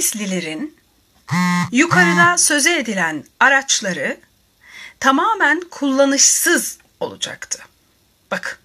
Atlantislilerin 0.00 0.76
yukarıda 1.72 2.38
söze 2.38 2.78
edilen 2.78 3.24
araçları 3.40 4.16
tamamen 5.00 5.60
kullanışsız 5.70 6.78
olacaktı. 7.00 7.58
Bak. 8.30 8.58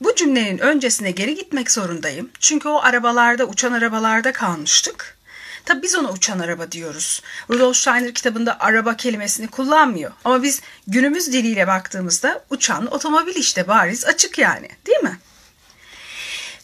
Bu 0.00 0.14
cümlenin 0.14 0.58
öncesine 0.58 1.10
geri 1.10 1.34
gitmek 1.34 1.70
zorundayım. 1.70 2.30
Çünkü 2.40 2.68
o 2.68 2.80
arabalarda, 2.82 3.44
uçan 3.44 3.72
arabalarda 3.72 4.32
kalmıştık. 4.32 5.18
Tabi 5.64 5.82
biz 5.82 5.94
ona 5.94 6.12
uçan 6.12 6.38
araba 6.38 6.72
diyoruz. 6.72 7.22
Rudolf 7.50 7.76
Steiner 7.76 8.14
kitabında 8.14 8.60
araba 8.60 8.96
kelimesini 8.96 9.48
kullanmıyor. 9.48 10.12
Ama 10.24 10.42
biz 10.42 10.60
günümüz 10.86 11.32
diliyle 11.32 11.66
baktığımızda 11.66 12.44
uçan 12.50 12.86
otomobil 12.86 13.36
işte 13.36 13.68
bariz 13.68 14.04
açık 14.04 14.38
yani 14.38 14.68
değil 14.86 15.00
mi? 15.00 15.18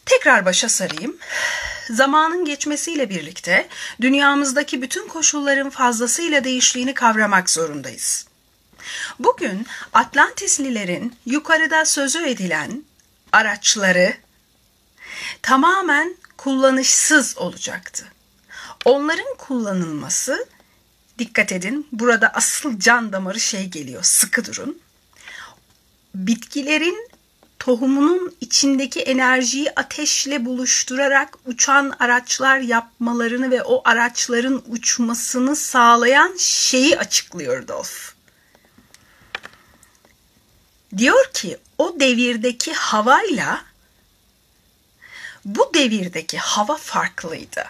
Tekrar 0.05 0.45
başa 0.45 0.69
sarayım. 0.69 1.17
Zamanın 1.89 2.45
geçmesiyle 2.45 3.09
birlikte 3.09 3.67
dünyamızdaki 4.01 4.81
bütün 4.81 5.07
koşulların 5.07 5.69
fazlasıyla 5.69 6.43
değiştiğini 6.43 6.93
kavramak 6.93 7.49
zorundayız. 7.49 8.27
Bugün 9.19 9.67
Atlantislilerin 9.93 11.15
yukarıda 11.25 11.85
sözü 11.85 12.25
edilen 12.25 12.83
araçları 13.31 14.13
tamamen 15.41 16.15
kullanışsız 16.37 17.37
olacaktı. 17.37 18.05
Onların 18.85 19.35
kullanılması 19.37 20.47
dikkat 21.19 21.51
edin 21.51 21.87
burada 21.91 22.27
asıl 22.33 22.79
can 22.79 23.13
damarı 23.13 23.39
şey 23.39 23.65
geliyor 23.65 24.03
sıkı 24.03 24.45
durun. 24.45 24.79
Bitkilerin 26.15 27.09
tohumunun 27.59 28.35
içindeki 28.41 29.01
enerjiyi 29.01 29.71
ateşle 29.75 30.45
buluşturarak 30.45 31.37
uçan 31.45 31.95
araçlar 31.99 32.59
yapmalarını 32.59 33.51
ve 33.51 33.63
o 33.63 33.81
araçların 33.85 34.63
uçmasını 34.67 35.55
sağlayan 35.55 36.35
şeyi 36.37 36.99
açıklıyor 36.99 37.67
Dolph. 37.67 38.15
Diyor 40.97 41.33
ki 41.33 41.57
o 41.77 41.99
devirdeki 41.99 42.73
havayla 42.73 43.65
bu 45.45 45.71
devirdeki 45.73 46.37
hava 46.37 46.77
farklıydı. 46.77 47.63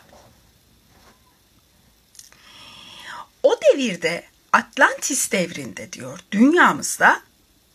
O 3.43 3.59
devirde 3.61 4.23
Atlantis 4.53 5.31
devrinde 5.31 5.93
diyor 5.93 6.19
dünyamızda 6.31 7.21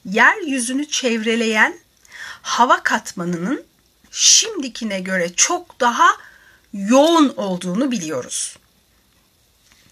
yeryüzünü 0.05 0.89
çevreleyen 0.89 1.79
hava 2.43 2.83
katmanının 2.83 3.65
şimdikine 4.11 5.01
göre 5.01 5.35
çok 5.35 5.81
daha 5.81 6.09
yoğun 6.73 7.35
olduğunu 7.37 7.91
biliyoruz. 7.91 8.57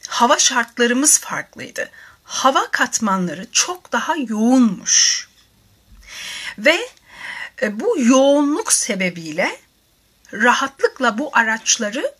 Hava 0.09 0.39
şartlarımız 0.39 1.19
farklıydı. 1.19 1.91
Hava 2.25 2.71
katmanları 2.71 3.47
çok 3.53 3.93
daha 3.93 4.17
yoğunmuş. 4.17 5.29
Ve 6.59 6.79
e, 7.63 7.81
bu 7.81 7.99
yoğunluk 7.99 8.73
sebebiyle 8.73 9.61
rahatlıkla 10.33 11.19
bu 11.19 11.31
araçları 11.33 12.15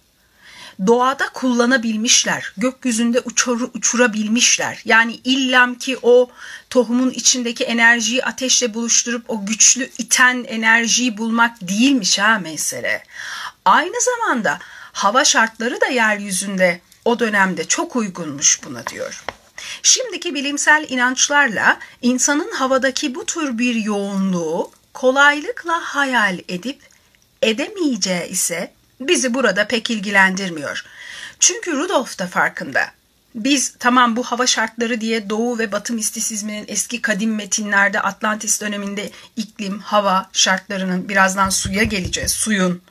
doğada 0.87 1.29
kullanabilmişler. 1.29 2.53
Gökyüzünde 2.57 3.21
uçur, 3.21 3.69
uçurabilmişler. 3.75 4.83
Yani 4.85 5.21
illam 5.25 5.75
ki 5.75 5.99
o 6.03 6.31
tohumun 6.71 7.11
içindeki 7.11 7.65
enerjiyi 7.65 8.25
ateşle 8.25 8.75
buluşturup 8.75 9.31
o 9.31 9.47
güçlü 9.47 9.91
iten 9.99 10.45
enerjiyi 10.49 11.19
bulmak 11.19 11.61
değilmiş 11.61 12.19
ha 12.19 12.39
mesele. 12.39 13.03
Aynı 13.65 14.01
zamanda 14.01 14.59
hava 14.93 15.25
şartları 15.25 15.81
da 15.81 15.87
yeryüzünde 15.87 16.81
o 17.05 17.19
dönemde 17.19 17.65
çok 17.65 17.97
uygunmuş 17.97 18.61
buna 18.65 18.87
diyor. 18.87 19.25
Şimdiki 19.83 20.35
bilimsel 20.35 20.87
inançlarla 20.89 21.79
insanın 22.03 22.51
havadaki 22.53 23.15
bu 23.15 23.27
tür 23.27 23.59
bir 23.59 23.75
yoğunluğu 23.75 24.71
kolaylıkla 24.95 25.81
hayal 25.81 26.39
edip 26.49 26.81
edemeyeceği 27.43 28.29
ise 28.29 28.73
bizi 29.01 29.35
burada 29.35 29.69
pek 29.69 29.91
ilgilendirmiyor. 29.91 30.85
Çünkü 31.39 31.73
Rudolf 31.73 32.19
da 32.19 32.27
farkında. 32.27 32.81
Biz 33.35 33.75
tamam 33.79 34.17
bu 34.17 34.23
hava 34.23 34.47
şartları 34.47 35.01
diye 35.01 35.31
Doğu 35.31 35.59
ve 35.59 35.73
Batı 35.73 35.93
mistisizminin 35.93 36.65
eski 36.69 37.03
kadim 37.03 37.35
metinlerde 37.35 38.01
Atlantis 38.01 38.61
döneminde 38.61 39.11
iklim, 39.37 39.81
hava 39.81 40.31
şartlarının 40.33 41.09
birazdan 41.09 41.49
suya 41.49 41.83
geleceğiz, 41.83 42.33
suyun 42.33 42.83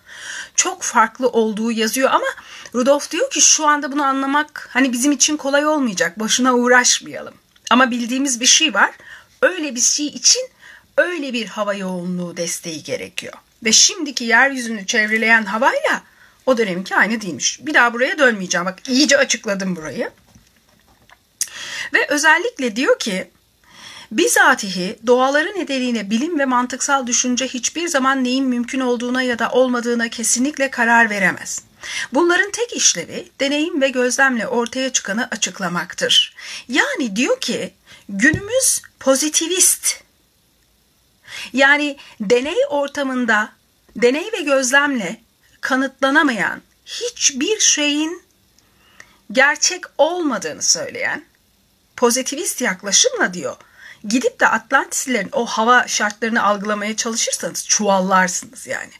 çok 0.56 0.84
farklı 0.84 1.30
olduğu 1.30 1.72
yazıyor 1.72 2.10
ama 2.12 2.28
Rudolf 2.76 3.12
diyor 3.12 3.30
ki 3.30 3.42
şu 3.42 3.68
anda 3.68 3.92
bunu 3.92 4.04
anlamak 4.04 4.70
hani 4.72 4.94
bizim 4.94 5.12
için 5.12 5.38
kolay 5.38 5.66
olmayacak. 5.66 6.20
Boşuna 6.20 6.54
uğraşmayalım. 6.54 7.34
Ama 7.70 7.92
bildiğimiz 7.92 8.40
bir 8.40 8.46
şey 8.46 8.74
var. 8.74 8.92
Öyle 9.42 9.76
bir 9.76 9.82
şey 9.82 10.08
için 10.08 10.50
öyle 10.98 11.34
bir 11.34 11.46
hava 11.46 11.74
yoğunluğu 11.74 12.38
desteği 12.38 12.84
gerekiyor. 12.84 13.34
Ve 13.64 13.72
şimdiki 13.72 14.24
yeryüzünü 14.24 14.86
çevreleyen 14.86 15.44
havayla 15.44 16.04
o 16.46 16.58
dönemki 16.58 16.96
aynı 16.96 17.22
değilmiş. 17.22 17.60
Bir 17.62 17.74
daha 17.74 17.94
buraya 17.94 18.20
dönmeyeceğim. 18.20 18.66
Bak 18.66 18.90
iyice 18.90 19.18
açıkladım 19.18 19.76
burayı. 19.76 20.12
Ve 21.94 22.08
özellikle 22.08 22.76
diyor 22.76 23.00
ki 23.00 23.32
Bizatihi 24.12 25.00
doğaları 25.08 25.60
nedeniyle 25.60 26.10
bilim 26.10 26.40
ve 26.40 26.46
mantıksal 26.46 27.08
düşünce 27.08 27.48
hiçbir 27.48 27.88
zaman 27.88 28.24
neyin 28.24 28.46
mümkün 28.46 28.80
olduğuna 28.80 29.22
ya 29.22 29.40
da 29.40 29.50
olmadığına 29.52 30.10
kesinlikle 30.10 30.72
karar 30.72 31.10
veremez. 31.10 31.64
Bunların 32.14 32.52
tek 32.52 32.76
işlevi 32.76 33.28
deneyim 33.40 33.82
ve 33.82 33.90
gözlemle 33.90 34.48
ortaya 34.48 34.94
çıkanı 34.94 35.28
açıklamaktır. 35.32 36.36
Yani 36.68 37.16
diyor 37.16 37.42
ki 37.42 37.74
günümüz 38.10 38.82
pozitivist. 39.00 40.07
Yani 41.54 41.98
deney 42.20 42.58
ortamında 42.70 43.50
deney 43.96 44.32
ve 44.34 44.42
gözlemle 44.42 45.22
kanıtlanamayan 45.62 46.62
hiçbir 46.86 47.60
şeyin 47.60 48.24
gerçek 49.32 49.84
olmadığını 49.98 50.62
söyleyen 50.62 51.26
pozitivist 51.96 52.62
yaklaşımla 52.62 53.34
diyor 53.34 53.56
gidip 54.08 54.40
de 54.40 54.48
Atlantislerin 54.48 55.30
o 55.32 55.46
hava 55.46 55.88
şartlarını 55.88 56.44
algılamaya 56.44 56.96
çalışırsanız 56.96 57.68
çuvallarsınız 57.68 58.68
yani. 58.68 58.92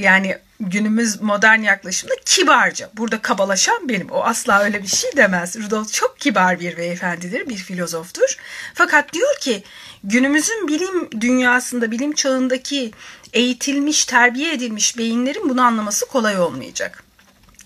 Yani 0.00 0.38
günümüz 0.60 1.20
modern 1.20 1.62
yaklaşımda 1.62 2.14
kibarca. 2.24 2.90
Burada 2.96 3.22
kabalaşan 3.22 3.88
benim. 3.88 4.10
O 4.10 4.22
asla 4.24 4.62
öyle 4.62 4.82
bir 4.82 4.88
şey 4.88 5.10
demez. 5.16 5.56
Rudolf 5.56 5.92
çok 5.92 6.20
kibar 6.20 6.60
bir 6.60 6.76
beyefendidir, 6.76 7.48
bir 7.48 7.56
filozoftur. 7.56 8.36
Fakat 8.74 9.12
diyor 9.12 9.38
ki 9.40 9.62
günümüzün 10.04 10.68
bilim 10.68 11.20
dünyasında, 11.20 11.90
bilim 11.90 12.12
çağındaki 12.12 12.92
eğitilmiş, 13.32 14.04
terbiye 14.04 14.52
edilmiş 14.52 14.98
beyinlerin 14.98 15.48
bunu 15.48 15.62
anlaması 15.62 16.06
kolay 16.06 16.40
olmayacak. 16.40 17.04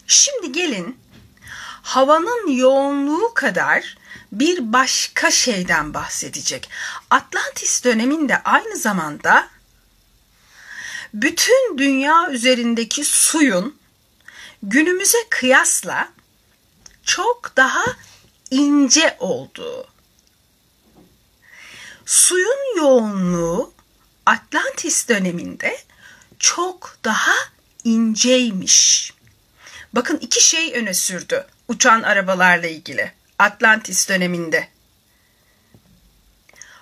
Şimdi 0.06 0.52
gelin 0.52 0.98
havanın 1.82 2.50
yoğunluğu 2.50 3.34
kadar 3.34 3.96
bir 4.32 4.72
başka 4.72 5.30
şeyden 5.30 5.94
bahsedecek. 5.94 6.70
Atlantis 7.10 7.84
döneminde 7.84 8.42
aynı 8.42 8.76
zamanda 8.76 9.48
bütün 11.14 11.78
dünya 11.78 12.30
üzerindeki 12.30 13.04
suyun 13.04 13.78
günümüze 14.62 15.18
kıyasla 15.30 16.12
çok 17.02 17.56
daha 17.56 17.84
ince 18.50 19.16
olduğu. 19.20 19.86
Suyun 22.06 22.76
yoğunluğu 22.76 23.72
Atlantis 24.26 25.08
döneminde 25.08 25.78
çok 26.38 26.98
daha 27.04 27.34
inceymiş. 27.84 29.12
Bakın 29.92 30.18
iki 30.18 30.44
şey 30.46 30.74
öne 30.74 30.94
sürdü 30.94 31.46
uçan 31.68 32.02
arabalarla 32.02 32.66
ilgili. 32.66 33.12
Atlantis 33.38 34.08
döneminde. 34.08 34.68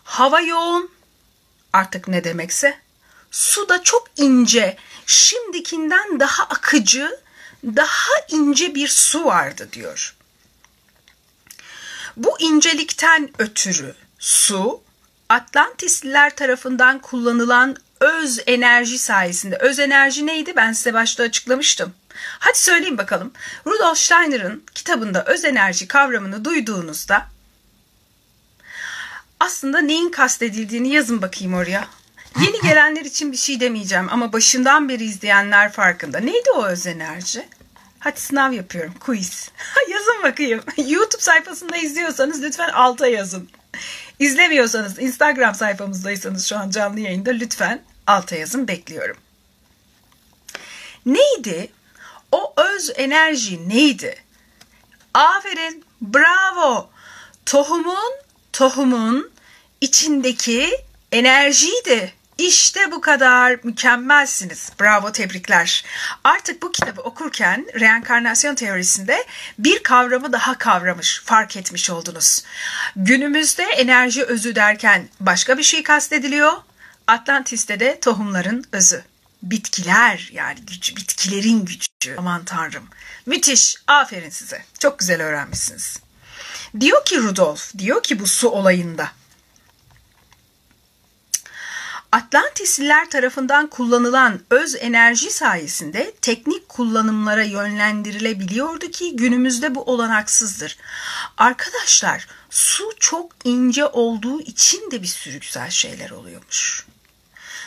Hava 0.05 0.40
yoğun 0.40 0.90
artık 1.73 2.08
ne 2.08 2.25
demekse. 2.25 2.81
Su 3.32 3.69
da 3.69 3.82
çok 3.82 4.08
ince, 4.17 4.76
şimdikinden 5.06 6.20
daha 6.20 6.43
akıcı, 6.43 7.20
daha 7.64 8.12
ince 8.29 8.75
bir 8.75 8.88
su 8.88 9.25
vardı 9.25 9.69
diyor. 9.73 10.14
Bu 12.17 12.40
incelikten 12.40 13.31
ötürü 13.38 13.94
su 14.19 14.82
Atlantisliler 15.29 16.37
tarafından 16.37 16.99
kullanılan 16.99 17.76
öz 18.00 18.40
enerji 18.46 18.99
sayesinde. 18.99 19.56
Öz 19.56 19.79
enerji 19.79 20.26
neydi? 20.26 20.56
Ben 20.56 20.73
size 20.73 20.94
başta 20.94 21.23
açıklamıştım. 21.23 21.94
Hadi 22.38 22.58
söyleyin 22.58 22.99
bakalım. 22.99 23.32
Rudolf 23.67 23.99
Steiner'ın 23.99 24.64
kitabında 24.75 25.25
öz 25.25 25.44
enerji 25.44 25.88
kavramını 25.88 26.44
duyduğunuzda 26.44 27.26
aslında 29.40 29.81
neyin 29.81 30.11
kastedildiğini 30.11 30.88
yazın 30.88 31.23
bakayım 31.23 31.55
oraya. 31.55 31.88
Yeni 32.40 32.61
gelenler 32.61 33.05
için 33.05 33.32
bir 33.32 33.37
şey 33.37 33.61
demeyeceğim 33.61 34.08
ama 34.11 34.32
başından 34.32 34.88
beri 34.88 35.05
izleyenler 35.05 35.73
farkında. 35.73 36.19
Neydi 36.19 36.50
o 36.56 36.67
öz 36.67 36.87
enerji? 36.87 37.49
Hadi 37.99 38.20
sınav 38.20 38.52
yapıyorum. 38.52 38.94
Quiz. 39.00 39.50
yazın 39.90 40.23
bakayım. 40.23 40.62
YouTube 40.88 41.23
sayfasında 41.23 41.76
izliyorsanız 41.76 42.43
lütfen 42.43 42.69
alta 42.69 43.06
yazın. 43.06 43.50
İzlemiyorsanız 44.19 44.99
Instagram 44.99 45.55
sayfamızdaysanız 45.55 46.49
şu 46.49 46.58
an 46.58 46.70
canlı 46.70 47.00
yayında 47.00 47.31
lütfen 47.31 47.82
alta 48.06 48.37
yazın 48.37 48.69
bekliyorum. 48.69 49.17
Neydi? 51.06 51.73
O 52.32 52.55
öz 52.56 52.90
enerji 52.96 53.69
neydi? 53.69 54.17
Aferin, 55.14 55.84
bravo. 56.00 56.90
Tohumun, 57.46 58.12
tohumun 58.52 59.31
içindeki 59.81 60.70
enerjiydi. 61.12 62.12
İşte 62.38 62.93
bu 62.93 63.00
kadar 63.00 63.58
mükemmelsiniz. 63.62 64.70
Bravo, 64.81 65.12
tebrikler. 65.12 65.84
Artık 66.25 66.62
bu 66.62 66.73
kitabı 66.73 67.00
okurken 67.00 67.67
reenkarnasyon 67.81 68.55
teorisinde 68.55 69.25
bir 69.58 69.82
kavramı 69.82 70.32
daha 70.32 70.58
kavramış, 70.58 71.23
fark 71.25 71.56
etmiş 71.56 71.90
oldunuz. 71.90 72.43
Günümüzde 72.96 73.62
enerji 73.62 74.25
özü 74.25 74.55
derken 74.55 75.08
başka 75.20 75.58
bir 75.58 75.62
şey 75.62 75.82
kastediliyor. 75.82 76.52
Atlantis'te 77.06 77.81
de 77.81 78.00
tohumların 78.00 78.64
özü. 78.73 79.05
Bitkiler 79.43 80.31
yani 80.32 80.61
gücü, 80.61 80.96
bitkilerin 80.96 81.64
gücü. 81.64 82.17
Aman 82.19 82.44
tanrım. 82.44 82.88
Müthiş. 83.26 83.76
Aferin 83.87 84.31
size. 84.31 84.64
Çok 84.79 84.99
güzel 84.99 85.23
öğrenmişsiniz. 85.23 85.99
Diyor 86.81 87.05
ki 87.05 87.19
Rudolf, 87.19 87.79
diyor 87.79 88.02
ki 88.02 88.20
bu 88.20 88.26
su 88.26 88.49
olayında. 88.49 89.08
Atlantisliler 92.12 93.11
tarafından 93.11 93.67
kullanılan 93.67 94.41
öz 94.50 94.76
enerji 94.81 95.31
sayesinde 95.31 96.12
teknik 96.23 96.69
kullanımlara 96.69 97.44
yönlendirilebiliyordu 97.44 98.91
ki 98.91 99.17
günümüzde 99.17 99.75
bu 99.75 99.82
olanaksızdır. 99.82 100.79
Arkadaşlar 101.38 102.26
su 102.50 102.91
çok 103.00 103.32
ince 103.44 103.87
olduğu 103.87 104.41
için 104.41 104.91
de 104.91 105.03
bir 105.03 105.06
sürü 105.06 105.41
güzel 105.41 105.70
şeyler 105.70 106.11
oluyormuş. 106.11 106.87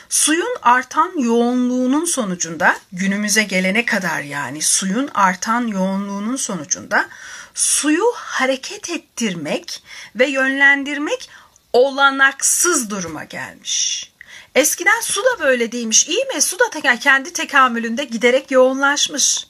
Suyun 0.10 0.58
artan 0.62 1.20
yoğunluğunun 1.20 2.06
sonucunda 2.06 2.78
günümüze 2.92 3.44
gelene 3.44 3.86
kadar 3.86 4.22
yani 4.22 4.62
suyun 4.62 5.10
artan 5.14 5.68
yoğunluğunun 5.68 6.36
sonucunda 6.36 7.10
suyu 7.54 8.06
hareket 8.16 8.90
ettirmek 8.90 9.84
ve 10.16 10.30
yönlendirmek 10.30 11.30
olanaksız 11.74 12.90
duruma 12.90 13.24
gelmiş. 13.24 14.15
Eskiden 14.56 15.02
su 15.02 15.22
da 15.24 15.40
böyle 15.40 15.72
değilmiş. 15.72 16.08
İyi 16.08 16.26
mi? 16.26 16.42
Su 16.42 16.60
da 16.60 16.70
teker, 16.70 17.00
kendi 17.00 17.34
tekamülünde 17.34 18.04
giderek 18.04 18.52
yoğunlaşmış. 18.52 19.48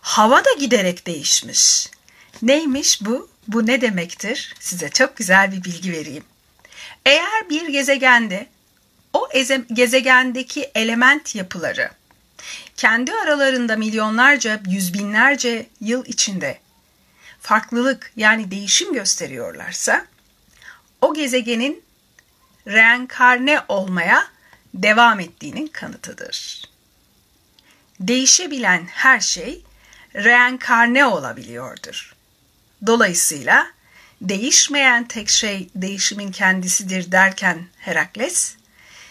Hava 0.00 0.44
da 0.44 0.52
giderek 0.58 1.06
değişmiş. 1.06 1.90
Neymiş 2.42 3.04
bu? 3.04 3.28
Bu 3.48 3.66
ne 3.66 3.80
demektir? 3.80 4.54
Size 4.60 4.90
çok 4.90 5.16
güzel 5.16 5.52
bir 5.52 5.64
bilgi 5.64 5.92
vereyim. 5.92 6.24
Eğer 7.06 7.50
bir 7.50 7.68
gezegende 7.68 8.46
o 9.12 9.28
gezegendeki 9.72 10.70
element 10.74 11.34
yapıları 11.34 11.90
kendi 12.76 13.12
aralarında 13.12 13.76
milyonlarca, 13.76 14.60
yüz 14.68 14.94
binlerce 14.94 15.66
yıl 15.80 16.06
içinde 16.06 16.58
farklılık 17.40 18.12
yani 18.16 18.50
değişim 18.50 18.92
gösteriyorlarsa 18.92 20.06
o 21.00 21.14
gezegenin 21.14 21.82
reenkarne 22.66 23.60
olmaya 23.68 24.28
devam 24.74 25.20
ettiğinin 25.20 25.66
kanıtıdır. 25.66 26.62
Değişebilen 28.00 28.86
her 28.86 29.20
şey 29.20 29.64
reenkarne 30.14 31.04
olabiliyordur. 31.04 32.16
Dolayısıyla 32.86 33.66
değişmeyen 34.20 35.04
tek 35.04 35.28
şey 35.28 35.68
değişimin 35.74 36.32
kendisidir 36.32 37.12
derken 37.12 37.66
Herakles, 37.78 38.56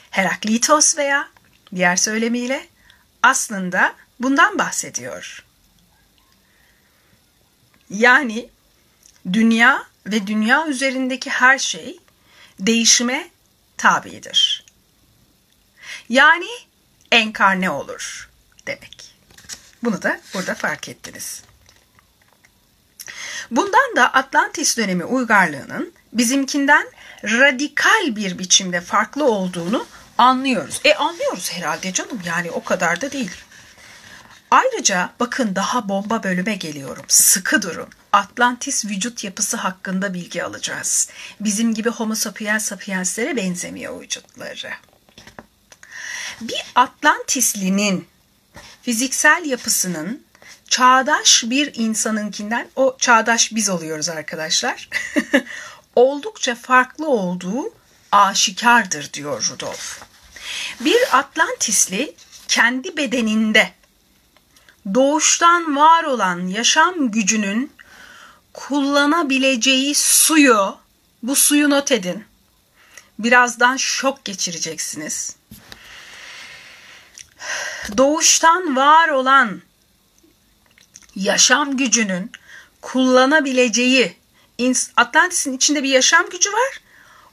Heraklitos 0.09 0.97
veya 0.97 1.27
diğer 1.75 1.95
söylemiyle 1.95 2.67
aslında 3.23 3.93
bundan 4.19 4.59
bahsediyor. 4.59 5.45
Yani 7.89 8.49
dünya 9.33 9.83
ve 10.05 10.27
dünya 10.27 10.67
üzerindeki 10.67 11.29
her 11.29 11.59
şey 11.59 11.99
değişime 12.59 13.29
tabidir. 13.81 14.65
Yani 16.09 16.49
enkarne 17.11 17.69
olur 17.69 18.29
demek. 18.67 19.15
Bunu 19.83 20.01
da 20.01 20.19
burada 20.33 20.55
fark 20.55 20.89
ettiniz. 20.89 21.43
Bundan 23.51 23.95
da 23.95 24.13
Atlantis 24.13 24.77
dönemi 24.77 25.05
uygarlığının 25.05 25.93
bizimkinden 26.13 26.87
radikal 27.23 28.15
bir 28.15 28.39
biçimde 28.39 28.81
farklı 28.81 29.25
olduğunu 29.25 29.87
anlıyoruz. 30.17 30.81
E 30.85 30.93
anlıyoruz 30.93 31.51
herhalde 31.51 31.93
canım 31.93 32.21
yani 32.25 32.51
o 32.51 32.63
kadar 32.63 33.01
da 33.01 33.11
değil. 33.11 33.31
Ayrıca 34.51 35.09
bakın 35.19 35.55
daha 35.55 35.89
bomba 35.89 36.23
bölüme 36.23 36.55
geliyorum. 36.55 37.05
Sıkı 37.07 37.61
durun. 37.61 37.89
Atlantis 38.13 38.85
vücut 38.85 39.23
yapısı 39.23 39.57
hakkında 39.57 40.13
bilgi 40.13 40.43
alacağız. 40.43 41.09
Bizim 41.39 41.73
gibi 41.73 41.89
homo 41.89 42.15
sapiens 42.15 42.65
sapienslere 42.65 43.35
benzemiyor 43.35 44.01
vücutları. 44.01 44.71
Bir 46.41 46.61
Atlantislinin 46.75 48.07
fiziksel 48.81 49.45
yapısının 49.45 50.23
çağdaş 50.69 51.43
bir 51.47 51.71
insanınkinden, 51.75 52.69
o 52.75 52.95
çağdaş 52.99 53.55
biz 53.55 53.69
oluyoruz 53.69 54.09
arkadaşlar, 54.09 54.89
oldukça 55.95 56.55
farklı 56.55 57.07
olduğu 57.07 57.73
aşikardır 58.11 59.13
diyor 59.13 59.49
Rudolf. 59.51 60.01
Bir 60.79 61.17
Atlantisli 61.17 62.15
kendi 62.47 62.97
bedeninde 62.97 63.71
doğuştan 64.93 65.75
var 65.75 66.03
olan 66.03 66.47
yaşam 66.47 67.11
gücünün 67.11 67.71
kullanabileceği 68.53 69.95
suyu, 69.95 70.77
bu 71.23 71.35
suyu 71.35 71.69
not 71.69 71.91
edin. 71.91 72.25
Birazdan 73.19 73.77
şok 73.77 74.25
geçireceksiniz. 74.25 75.35
Doğuştan 77.97 78.75
var 78.75 79.09
olan 79.09 79.61
yaşam 81.15 81.77
gücünün 81.77 82.31
kullanabileceği 82.81 84.21
Atlantis'in 84.97 85.53
içinde 85.53 85.83
bir 85.83 85.89
yaşam 85.89 86.29
gücü 86.29 86.53
var. 86.53 86.81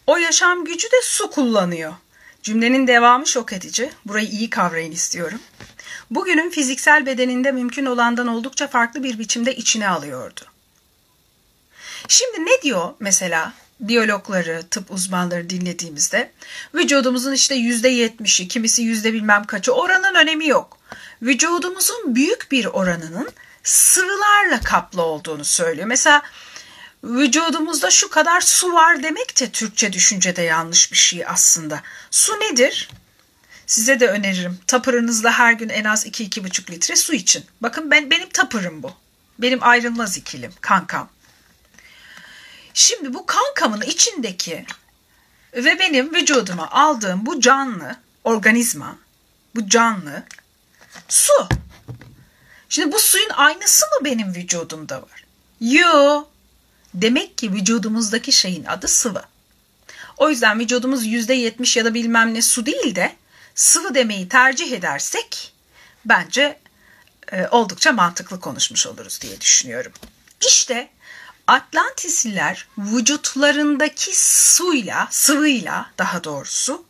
O 0.06 0.16
yaşam 0.16 0.64
gücü 0.64 0.86
de 0.86 1.02
su 1.02 1.30
kullanıyor. 1.30 1.94
Cümlenin 2.42 2.86
devamı 2.86 3.26
şok 3.26 3.52
edici. 3.52 3.90
Burayı 4.04 4.28
iyi 4.28 4.50
kavrayın 4.50 4.92
istiyorum. 4.92 5.40
Bugünün 6.10 6.50
fiziksel 6.50 7.06
bedeninde 7.06 7.52
mümkün 7.52 7.86
olandan 7.86 8.26
oldukça 8.26 8.66
farklı 8.66 9.02
bir 9.02 9.18
biçimde 9.18 9.56
içine 9.56 9.88
alıyordu. 9.88 10.40
Şimdi 12.08 12.46
ne 12.46 12.62
diyor 12.62 12.94
mesela 13.00 13.52
biyologları, 13.80 14.62
tıp 14.70 14.90
uzmanları 14.90 15.50
dinlediğimizde? 15.50 16.30
Vücudumuzun 16.74 17.32
işte 17.32 17.54
yüzde 17.54 17.88
yetmişi, 17.88 18.48
kimisi 18.48 18.82
yüzde 18.82 19.12
bilmem 19.12 19.44
kaçı 19.44 19.72
oranın 19.72 20.14
önemi 20.14 20.46
yok. 20.46 20.78
Vücudumuzun 21.22 22.14
büyük 22.14 22.50
bir 22.50 22.64
oranının 22.64 23.28
sıvılarla 23.64 24.60
kaplı 24.64 25.02
olduğunu 25.02 25.44
söylüyor. 25.44 25.86
Mesela 25.86 26.22
vücudumuzda 27.04 27.90
şu 27.90 28.10
kadar 28.10 28.40
su 28.40 28.72
var 28.72 29.02
demek 29.02 29.40
de 29.40 29.50
Türkçe 29.50 29.92
düşüncede 29.92 30.42
yanlış 30.42 30.92
bir 30.92 30.96
şey 30.96 31.26
aslında. 31.26 31.82
Su 32.10 32.32
nedir? 32.32 32.90
Size 33.66 34.00
de 34.00 34.08
öneririm. 34.08 34.58
Tapırınızda 34.66 35.32
her 35.32 35.52
gün 35.52 35.68
en 35.68 35.84
az 35.84 36.06
2-2,5 36.06 36.70
litre 36.70 36.96
su 36.96 37.14
için. 37.14 37.44
Bakın 37.60 37.90
ben 37.90 38.10
benim 38.10 38.28
tapırım 38.28 38.82
bu. 38.82 38.92
Benim 39.38 39.62
ayrılmaz 39.62 40.16
ikilim, 40.16 40.52
kankam. 40.60 41.08
Şimdi 42.78 43.14
bu 43.14 43.26
kankamın 43.26 43.80
içindeki 43.80 44.66
ve 45.54 45.78
benim 45.78 46.14
vücuduma 46.14 46.70
aldığım 46.70 47.26
bu 47.26 47.40
canlı 47.40 47.96
organizma, 48.24 48.98
bu 49.54 49.68
canlı 49.68 50.22
su. 51.08 51.48
Şimdi 52.68 52.92
bu 52.92 52.98
suyun 52.98 53.30
aynısı 53.30 53.86
mı 53.86 54.04
benim 54.04 54.34
vücudumda 54.34 55.02
var? 55.02 55.24
Yo. 55.60 56.24
Demek 56.94 57.38
ki 57.38 57.52
vücudumuzdaki 57.52 58.32
şeyin 58.32 58.64
adı 58.64 58.88
sıvı. 58.88 59.22
O 60.16 60.30
yüzden 60.30 60.60
vücudumuz 60.60 61.06
%70 61.06 61.78
ya 61.78 61.84
da 61.84 61.94
bilmem 61.94 62.34
ne 62.34 62.42
su 62.42 62.66
değil 62.66 62.94
de 62.94 63.16
sıvı 63.54 63.94
demeyi 63.94 64.28
tercih 64.28 64.72
edersek 64.72 65.52
bence 66.04 66.60
e, 67.32 67.48
oldukça 67.48 67.92
mantıklı 67.92 68.40
konuşmuş 68.40 68.86
oluruz 68.86 69.20
diye 69.20 69.40
düşünüyorum. 69.40 69.92
İşte 70.46 70.90
Atlantisliler 71.48 72.68
vücutlarındaki 72.78 74.10
suyla, 74.18 75.08
sıvıyla 75.10 75.90
daha 75.98 76.24
doğrusu 76.24 76.84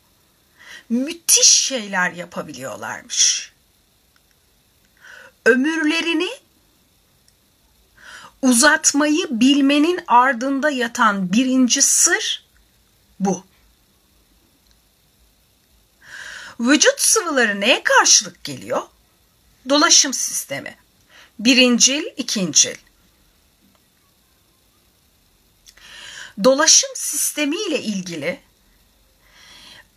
müthiş 0.89 1.47
şeyler 1.47 2.11
yapabiliyorlarmış. 2.11 3.51
Ömürlerini 5.45 6.29
uzatmayı 8.41 9.27
bilmenin 9.29 9.99
ardında 10.07 10.69
yatan 10.69 11.33
birinci 11.33 11.81
sır 11.81 12.45
bu. 13.19 13.45
Vücut 16.59 17.01
sıvıları 17.01 17.61
neye 17.61 17.83
karşılık 17.83 18.43
geliyor? 18.43 18.81
Dolaşım 19.69 20.13
sistemi. 20.13 20.75
Birincil, 21.39 22.03
ikincil. 22.17 22.75
Dolaşım 26.43 26.89
sistemi 26.95 27.55
ile 27.55 27.81
ilgili 27.81 28.39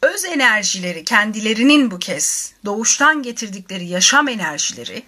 öz 0.03 0.25
enerjileri 0.25 1.05
kendilerinin 1.05 1.91
bu 1.91 1.99
kez 1.99 2.53
doğuştan 2.65 3.23
getirdikleri 3.23 3.87
yaşam 3.87 4.29
enerjileri 4.29 5.03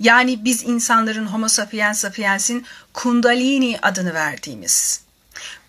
yani 0.00 0.44
biz 0.44 0.62
insanların 0.62 1.26
homo 1.26 1.48
sapiens 1.48 2.00
sapiensin 2.00 2.66
kundalini 2.92 3.78
adını 3.82 4.14
verdiğimiz 4.14 5.02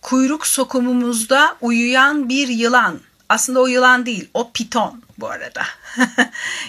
kuyruk 0.02 0.48
sokumumuzda 0.48 1.58
uyuyan 1.62 2.30
bir 2.30 2.48
yılan 2.48 3.00
aslında 3.30 3.62
o 3.62 3.68
yılan 3.68 4.06
değil 4.06 4.30
o 4.34 4.52
piton 4.52 5.04
bu 5.18 5.30
arada. 5.30 5.64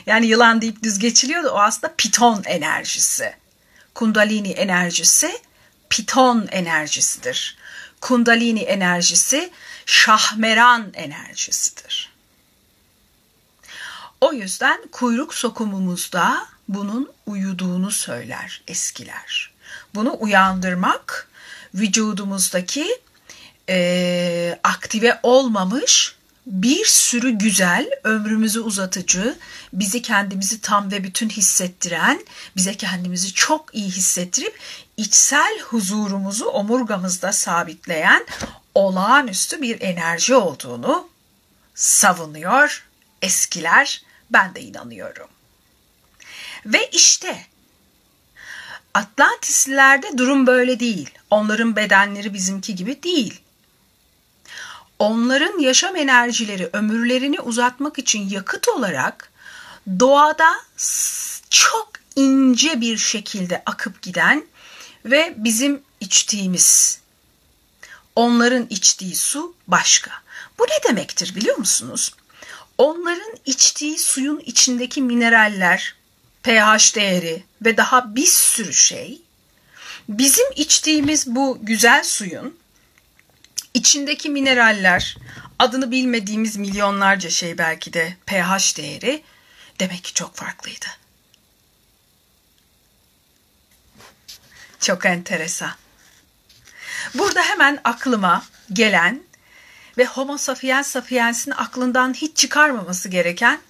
Yani 0.06 0.26
yılan 0.26 0.62
deyip 0.62 0.82
düz 0.82 0.98
geçiliyor 0.98 1.44
da 1.44 1.54
o 1.54 1.58
aslında 1.58 1.94
piton 1.98 2.42
enerjisi. 2.46 3.34
Kundalini 3.94 4.50
enerjisi 4.50 5.38
piton 5.90 6.48
enerjisidir 6.50 7.56
kundalini 8.04 8.61
enerjisi 8.61 9.50
şahmeran 9.87 10.92
enerjisidir. 10.94 12.12
O 14.20 14.32
yüzden 14.32 14.78
kuyruk 14.92 15.34
sokumumuzda 15.34 16.46
bunun 16.68 17.12
uyuduğunu 17.26 17.90
söyler 17.90 18.62
eskiler. 18.68 19.52
Bunu 19.94 20.16
uyandırmak 20.20 21.28
vücudumuzdaki 21.75 23.00
e, 23.68 24.58
aktive 24.64 25.20
olmamış 25.23 26.16
bir 26.46 26.84
sürü 26.84 27.30
güzel, 27.30 27.90
ömrümüzü 28.04 28.60
uzatıcı, 28.60 29.38
bizi 29.72 30.02
kendimizi 30.02 30.60
tam 30.60 30.90
ve 30.90 31.04
bütün 31.04 31.28
hissettiren, 31.28 32.26
bize 32.56 32.74
kendimizi 32.76 33.32
çok 33.32 33.74
iyi 33.74 33.90
hissettirip 33.90 34.58
içsel 34.96 35.60
huzurumuzu 35.60 36.44
omurgamızda 36.44 37.32
sabitleyen 37.32 38.26
olağanüstü 38.74 39.62
bir 39.62 39.80
enerji 39.80 40.34
olduğunu 40.34 41.08
savunuyor 41.74 42.86
eskiler. 43.22 44.02
Ben 44.30 44.54
de 44.54 44.60
inanıyorum. 44.60 45.28
Ve 46.66 46.90
işte 46.92 47.46
Atlantislilerde 48.94 50.18
durum 50.18 50.46
böyle 50.46 50.80
değil. 50.80 51.10
Onların 51.30 51.76
bedenleri 51.76 52.34
bizimki 52.34 52.74
gibi 52.74 53.02
değil. 53.02 53.40
Onların 54.98 55.58
yaşam 55.58 55.96
enerjileri 55.96 56.70
ömürlerini 56.72 57.40
uzatmak 57.40 57.98
için 57.98 58.28
yakıt 58.28 58.68
olarak 58.68 59.32
doğada 60.00 60.54
çok 61.50 61.92
ince 62.16 62.80
bir 62.80 62.98
şekilde 62.98 63.62
akıp 63.66 64.02
giden 64.02 64.44
ve 65.04 65.34
bizim 65.36 65.82
içtiğimiz 66.00 66.98
onların 68.16 68.66
içtiği 68.70 69.16
su 69.16 69.54
başka. 69.68 70.10
Bu 70.58 70.64
ne 70.64 70.88
demektir 70.88 71.34
biliyor 71.34 71.56
musunuz? 71.56 72.14
Onların 72.78 73.36
içtiği 73.44 73.98
suyun 73.98 74.40
içindeki 74.40 75.02
mineraller, 75.02 75.94
pH 76.42 76.94
değeri 76.94 77.44
ve 77.64 77.76
daha 77.76 78.16
bir 78.16 78.26
sürü 78.26 78.72
şey 78.72 79.22
bizim 80.08 80.46
içtiğimiz 80.56 81.26
bu 81.26 81.58
güzel 81.62 82.04
suyun 82.04 82.58
içindeki 83.75 84.31
mineraller, 84.31 85.16
adını 85.59 85.90
bilmediğimiz 85.90 86.57
milyonlarca 86.57 87.31
şey 87.31 87.59
belki 87.59 87.93
de 87.93 88.16
pH 88.26 88.76
değeri 88.76 89.23
demek 89.81 90.04
ki 90.04 90.14
çok 90.14 90.35
farklıydı. 90.35 90.87
Çok 94.81 95.07
enteresan. 95.07 95.73
Burada 97.14 97.43
hemen 97.43 97.81
aklıma 97.85 98.45
gelen 98.73 99.23
ve 99.99 100.07
Homo 100.07 100.38
sapiens 100.38 100.87
sapiens'in 100.87 101.50
aklından 101.50 102.14
hiç 102.14 102.37
çıkarmaması 102.37 103.09
gereken 103.09 103.61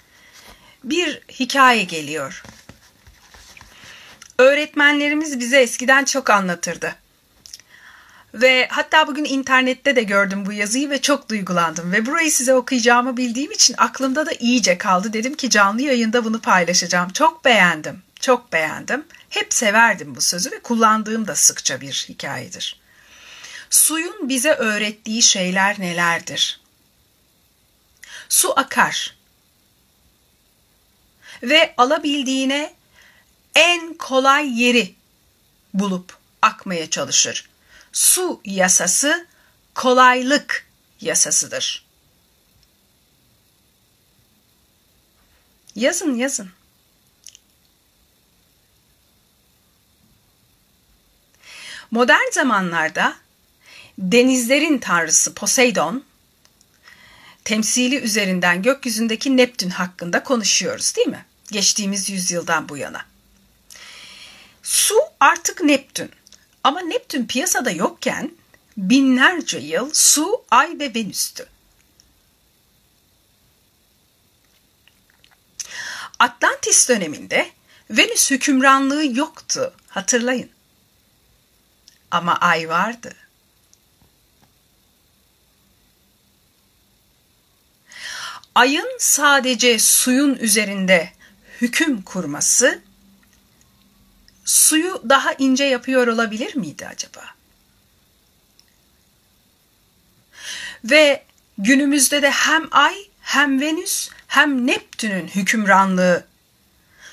bir 0.85 1.21
hikaye 1.29 1.85
geliyor. 1.85 2.43
Öğretmenlerimiz 4.39 5.41
bize 5.41 5.61
eskiden 5.61 6.05
çok 6.05 6.31
anlatırdı. 6.31 7.04
Ve 8.35 8.69
hatta 8.71 9.07
bugün 9.07 9.25
internette 9.25 9.97
de 9.97 10.03
gördüm 10.03 10.47
bu 10.47 10.53
yazıyı 10.53 10.91
ve 10.91 11.01
çok 11.01 11.29
duygulandım. 11.29 11.93
Ve 11.93 12.07
burayı 12.07 12.33
size 12.33 12.55
okuyacağımı 12.55 13.17
bildiğim 13.17 13.53
için 13.53 13.75
aklımda 13.79 14.27
da 14.27 14.33
iyice 14.33 14.79
kaldı. 14.79 15.13
Dedim 15.13 15.35
ki 15.35 15.51
canlı 15.51 15.83
yayında 15.83 16.25
bunu 16.25 16.41
paylaşacağım. 16.41 17.11
Çok 17.11 17.45
beğendim, 17.45 18.03
çok 18.21 18.53
beğendim. 18.53 19.05
Hep 19.29 19.55
severdim 19.55 20.15
bu 20.15 20.21
sözü 20.21 20.51
ve 20.51 20.61
kullandığım 20.61 21.27
da 21.27 21.35
sıkça 21.35 21.81
bir 21.81 22.07
hikayedir. 22.09 22.81
Suyun 23.71 24.29
bize 24.29 24.53
öğrettiği 24.53 25.23
şeyler 25.23 25.81
nelerdir? 25.81 26.61
Su 28.29 28.59
akar 28.59 29.17
ve 31.43 31.75
alabildiğine 31.77 32.75
en 33.55 33.95
kolay 33.95 34.63
yeri 34.63 34.95
bulup 35.75 36.17
akmaya 36.43 36.91
çalışır. 36.91 37.54
Su 37.95 38.41
yasası 38.45 39.27
kolaylık 39.75 40.67
yasasıdır. 41.01 41.87
Yazın 45.77 46.15
yazın. 46.15 46.51
Modern 51.91 52.31
zamanlarda 52.33 53.17
denizlerin 53.99 54.79
tanrısı 54.79 55.35
Poseidon 55.35 56.05
temsili 57.45 57.97
üzerinden 57.97 58.63
gökyüzündeki 58.63 59.37
Neptün 59.37 59.71
hakkında 59.71 60.23
konuşuyoruz 60.25 60.97
değil 60.97 61.09
mi? 61.09 61.27
Geçtiğimiz 61.51 62.11
yüzyıldan 62.11 62.69
bu 62.69 62.77
yana. 62.77 63.07
Su 64.63 64.95
artık 65.21 65.63
Neptün. 65.63 66.11
Ama 66.65 66.81
Neptün 66.81 67.27
piyasada 67.27 67.71
yokken 67.71 68.31
binlerce 68.77 69.59
yıl 69.59 69.91
su, 69.93 70.45
ay 70.51 70.79
ve 70.79 70.95
Venüs'tü. 70.95 71.47
Atlantis 76.19 76.89
döneminde 76.89 77.51
Venüs 77.91 78.31
hükümranlığı 78.31 79.17
yoktu. 79.17 79.75
Hatırlayın. 79.89 80.51
Ama 82.11 82.37
ay 82.37 82.69
vardı. 82.69 83.15
Ayın 88.55 88.97
sadece 88.99 89.79
suyun 89.79 90.35
üzerinde 90.35 91.13
hüküm 91.61 92.03
kurması 92.03 92.83
suyu 94.45 95.03
daha 95.09 95.33
ince 95.33 95.65
yapıyor 95.65 96.07
olabilir 96.07 96.57
miydi 96.57 96.87
acaba? 96.87 97.25
Ve 100.85 101.25
günümüzde 101.59 102.23
de 102.23 102.31
hem 102.31 102.69
Ay 102.71 102.95
hem 103.21 103.61
Venüs 103.61 104.11
hem 104.27 104.67
Neptün'ün 104.67 105.29
hükümranlığı 105.29 106.25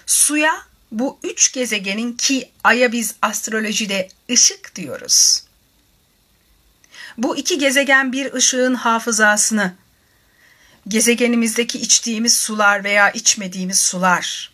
suya 0.06 0.66
bu 0.92 1.20
üç 1.24 1.52
gezegenin 1.52 2.14
ki 2.14 2.52
Ay'a 2.64 2.92
biz 2.92 3.16
astrolojide 3.22 4.10
ışık 4.32 4.76
diyoruz. 4.76 5.44
Bu 7.18 7.38
iki 7.38 7.58
gezegen 7.58 8.12
bir 8.12 8.34
ışığın 8.34 8.74
hafızasını, 8.74 9.76
gezegenimizdeki 10.88 11.80
içtiğimiz 11.80 12.38
sular 12.38 12.84
veya 12.84 13.12
içmediğimiz 13.12 13.80
sular, 13.80 14.51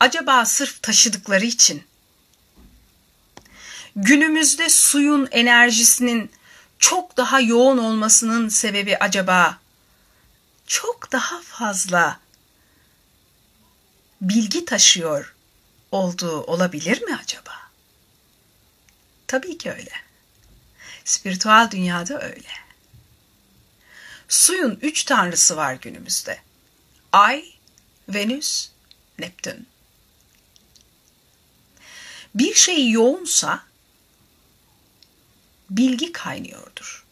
acaba 0.00 0.44
sırf 0.44 0.82
taşıdıkları 0.82 1.44
için 1.44 1.84
günümüzde 3.96 4.68
suyun 4.68 5.28
enerjisinin 5.30 6.30
çok 6.78 7.16
daha 7.16 7.40
yoğun 7.40 7.78
olmasının 7.78 8.48
sebebi 8.48 8.96
acaba 8.96 9.58
çok 10.66 11.12
daha 11.12 11.40
fazla 11.40 12.20
bilgi 14.20 14.64
taşıyor 14.64 15.34
olduğu 15.92 16.42
olabilir 16.42 17.02
mi 17.02 17.18
acaba? 17.22 17.58
Tabii 19.26 19.58
ki 19.58 19.70
öyle. 19.70 19.92
Spiritüel 21.04 21.68
dünyada 21.70 22.20
öyle. 22.22 22.48
Suyun 24.28 24.78
üç 24.82 25.04
tanrısı 25.04 25.56
var 25.56 25.74
günümüzde. 25.74 26.38
Ay, 27.12 27.44
Venüs, 28.08 28.68
Neptün. 29.18 29.67
Bir 32.34 32.54
şey 32.54 32.90
yoğunsa 32.90 33.62
bilgi 35.70 36.12
kaynıyordur. 36.12 37.04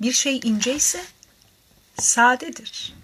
Bir 0.00 0.12
şey 0.12 0.40
ince 0.44 0.74
ise 0.74 1.04
sadedir. 1.98 2.94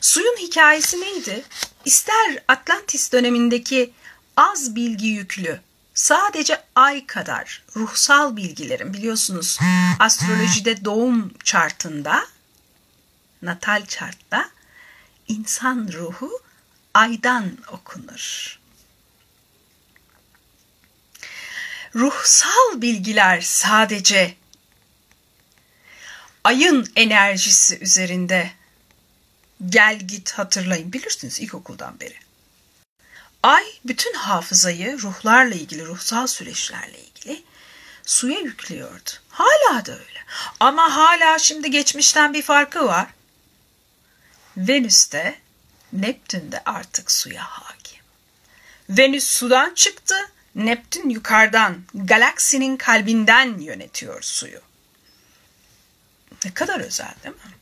Suyun 0.00 0.36
hikayesi 0.36 1.00
neydi? 1.00 1.44
İster 1.84 2.42
Atlantis 2.48 3.12
dönemindeki 3.12 3.92
az 4.36 4.76
bilgi 4.76 5.06
yüklü, 5.06 5.60
sadece 5.94 6.64
ay 6.74 7.06
kadar 7.06 7.62
ruhsal 7.76 8.36
bilgilerin 8.36 8.94
biliyorsunuz 8.94 9.58
astrolojide 9.98 10.84
doğum 10.84 11.34
chartında, 11.44 12.26
natal 13.42 13.86
chartta 13.86 14.50
insan 15.28 15.88
ruhu 15.92 16.40
aydan 16.94 17.58
okunur. 17.72 18.58
Ruhsal 21.94 22.82
bilgiler 22.82 23.40
sadece 23.40 24.34
ayın 26.44 26.92
enerjisi 26.96 27.78
üzerinde 27.78 28.50
gel 29.66 29.98
git 29.98 30.32
hatırlayın 30.32 30.92
bilirsiniz 30.92 31.40
ilkokuldan 31.40 32.00
beri. 32.00 32.16
Ay 33.42 33.64
bütün 33.84 34.14
hafızayı 34.14 34.98
ruhlarla 35.02 35.54
ilgili, 35.54 35.86
ruhsal 35.86 36.26
süreçlerle 36.26 36.98
ilgili 36.98 37.42
suya 38.04 38.38
yüklüyordu. 38.38 39.10
Hala 39.28 39.86
da 39.86 39.92
öyle. 39.92 40.24
Ama 40.60 40.96
hala 40.96 41.38
şimdi 41.38 41.70
geçmişten 41.70 42.34
bir 42.34 42.42
farkı 42.42 42.86
var. 42.86 43.06
Venüs'te, 44.56 45.40
Neptün'de 45.92 46.62
artık 46.64 47.10
suya 47.10 47.44
hakim. 47.44 48.00
Venüs 48.90 49.24
sudan 49.24 49.74
çıktı, 49.74 50.31
Neptün 50.54 51.08
yukarıdan, 51.08 51.82
galaksinin 51.94 52.76
kalbinden 52.76 53.58
yönetiyor 53.58 54.22
suyu. 54.22 54.60
Ne 56.44 56.54
kadar 56.54 56.80
özel 56.80 57.14
değil 57.24 57.34
mi? 57.34 57.52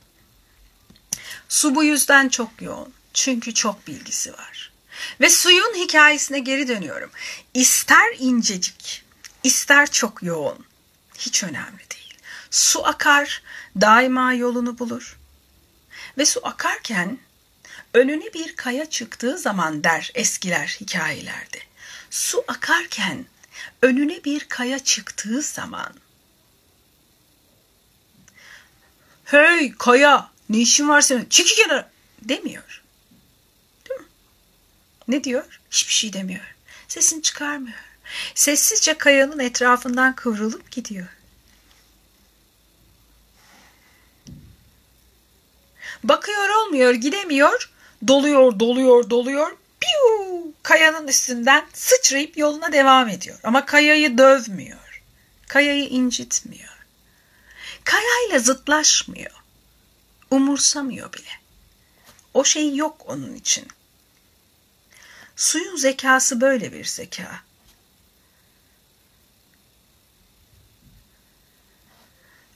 Su 1.48 1.74
bu 1.74 1.84
yüzden 1.84 2.28
çok 2.28 2.62
yoğun. 2.62 2.92
Çünkü 3.14 3.54
çok 3.54 3.86
bilgisi 3.86 4.32
var. 4.32 4.72
Ve 5.20 5.30
suyun 5.30 5.74
hikayesine 5.74 6.38
geri 6.38 6.68
dönüyorum. 6.68 7.10
İster 7.54 8.14
incecik, 8.18 9.04
ister 9.44 9.90
çok 9.90 10.22
yoğun. 10.22 10.66
Hiç 11.18 11.42
önemli 11.44 11.78
değil. 11.78 12.14
Su 12.50 12.86
akar, 12.86 13.42
daima 13.80 14.32
yolunu 14.32 14.78
bulur. 14.78 15.18
Ve 16.18 16.26
su 16.26 16.40
akarken 16.42 17.18
önüne 17.94 18.34
bir 18.34 18.56
kaya 18.56 18.90
çıktığı 18.90 19.38
zaman 19.38 19.84
der 19.84 20.10
eskiler 20.14 20.76
hikayelerde. 20.80 21.58
Su 22.10 22.44
akarken 22.48 23.26
önüne 23.82 24.24
bir 24.24 24.44
kaya 24.48 24.78
çıktığı 24.78 25.42
zaman 25.42 25.94
Hey 29.24 29.72
kaya 29.78 30.30
ne 30.48 30.58
işin 30.58 30.88
var 30.88 31.00
senin? 31.00 31.24
Çık 31.24 31.46
kenara 31.46 31.90
demiyor. 32.22 32.82
Değil 33.88 34.00
mi? 34.00 34.06
Ne 35.08 35.24
diyor? 35.24 35.60
Hiçbir 35.70 35.92
şey 35.92 36.12
demiyor. 36.12 36.54
Sesini 36.88 37.22
çıkarmıyor. 37.22 37.78
Sessizce 38.34 38.98
kayanın 38.98 39.38
etrafından 39.38 40.14
kıvrılıp 40.14 40.70
gidiyor. 40.70 41.06
Bakıyor 46.04 46.48
olmuyor, 46.48 46.94
gidemiyor. 46.94 47.70
Doluyor, 48.08 48.60
doluyor, 48.60 49.10
doluyor. 49.10 49.56
Piu! 49.80 50.29
Kayanın 50.62 51.08
üstünden 51.08 51.66
sıçrayıp 51.72 52.38
yoluna 52.38 52.72
devam 52.72 53.08
ediyor. 53.08 53.38
Ama 53.42 53.66
kayayı 53.66 54.18
dövmüyor. 54.18 55.02
Kayayı 55.48 55.88
incitmiyor. 55.88 56.86
Kayayla 57.84 58.38
zıtlaşmıyor. 58.38 59.32
Umursamıyor 60.30 61.12
bile. 61.12 61.30
O 62.34 62.44
şey 62.44 62.76
yok 62.76 63.02
onun 63.06 63.34
için. 63.34 63.68
Suyun 65.36 65.76
zekası 65.76 66.40
böyle 66.40 66.72
bir 66.72 66.84
zeka. 66.84 67.42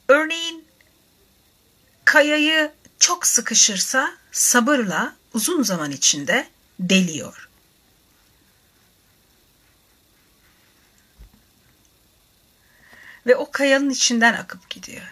Örneğin 0.08 0.64
kayayı 2.04 2.72
çok 2.98 3.26
sıkışırsa 3.26 4.14
sabırla 4.32 5.16
uzun 5.34 5.62
zaman 5.62 5.90
içinde 5.90 6.48
deliyor. 6.80 7.43
Ve 13.26 13.36
o 13.36 13.50
kayanın 13.50 13.90
içinden 13.90 14.34
akıp 14.34 14.70
gidiyor. 14.70 15.02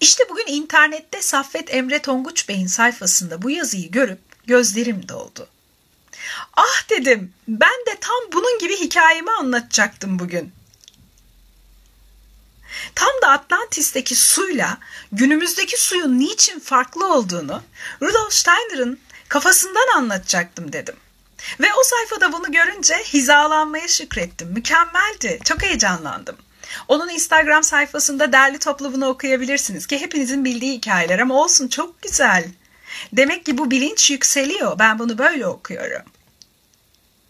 İşte 0.00 0.24
bugün 0.30 0.46
internette 0.46 1.22
Saffet 1.22 1.74
Emre 1.74 2.02
Tonguç 2.02 2.48
Bey'in 2.48 2.66
sayfasında 2.66 3.42
bu 3.42 3.50
yazıyı 3.50 3.90
görüp 3.90 4.46
gözlerim 4.46 5.08
doldu. 5.08 5.48
Ah 6.56 6.90
dedim 6.90 7.32
ben 7.48 7.86
de 7.86 7.96
tam 8.00 8.32
bunun 8.32 8.58
gibi 8.58 8.76
hikayemi 8.76 9.30
anlatacaktım 9.30 10.18
bugün. 10.18 10.52
Tam 12.94 13.10
da 13.22 13.28
Atlantis'teki 13.28 14.14
suyla 14.14 14.78
günümüzdeki 15.12 15.82
suyun 15.82 16.18
niçin 16.18 16.60
farklı 16.60 17.14
olduğunu 17.14 17.62
Rudolf 18.02 18.32
Steiner'ın 18.32 19.00
kafasından 19.28 19.96
anlatacaktım 19.96 20.72
dedim. 20.72 20.96
Ve 21.60 21.66
o 21.80 21.82
sayfada 21.82 22.32
bunu 22.32 22.52
görünce 22.52 22.94
hizalanmaya 22.94 23.88
şükrettim. 23.88 24.48
Mükemmeldi. 24.48 25.38
Çok 25.44 25.62
heyecanlandım. 25.62 26.36
Onun 26.88 27.08
Instagram 27.08 27.62
sayfasında 27.62 28.32
derli 28.32 28.58
toplu 28.58 28.92
bunu 28.92 29.06
okuyabilirsiniz 29.06 29.86
ki 29.86 30.00
hepinizin 30.00 30.44
bildiği 30.44 30.72
hikayeler 30.72 31.18
ama 31.18 31.34
olsun 31.34 31.68
çok 31.68 32.02
güzel. 32.02 32.44
Demek 33.12 33.46
ki 33.46 33.58
bu 33.58 33.70
bilinç 33.70 34.10
yükseliyor. 34.10 34.78
Ben 34.78 34.98
bunu 34.98 35.18
böyle 35.18 35.46
okuyorum. 35.46 36.02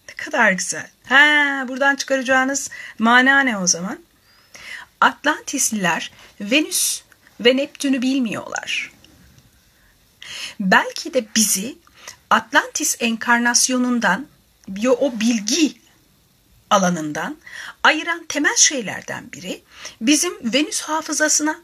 Ne 0.09 0.15
kadar 0.15 0.53
güzel. 0.53 0.91
Ha, 1.09 1.65
buradan 1.69 1.97
çıkaracağınız 1.97 2.71
mana 2.99 3.41
ne 3.41 3.59
o 3.59 3.67
zaman? 3.67 3.99
Atlantisliler 5.01 6.13
Venüs 6.41 7.03
ve 7.41 7.57
Neptün'ü 7.57 8.03
bilmiyorlar. 8.03 8.93
Belki 10.61 11.15
de 11.15 11.25
bizi 11.37 11.79
Atlantis 12.31 12.97
enkarnasyonundan 13.01 14.27
o 14.91 15.21
bilgi 15.21 15.81
alanından 16.71 17.37
ayıran 17.83 18.27
temel 18.27 18.57
şeylerden 18.57 19.33
biri 19.33 19.63
bizim 20.01 20.53
Venüs 20.53 20.81
hafızasına 20.81 21.61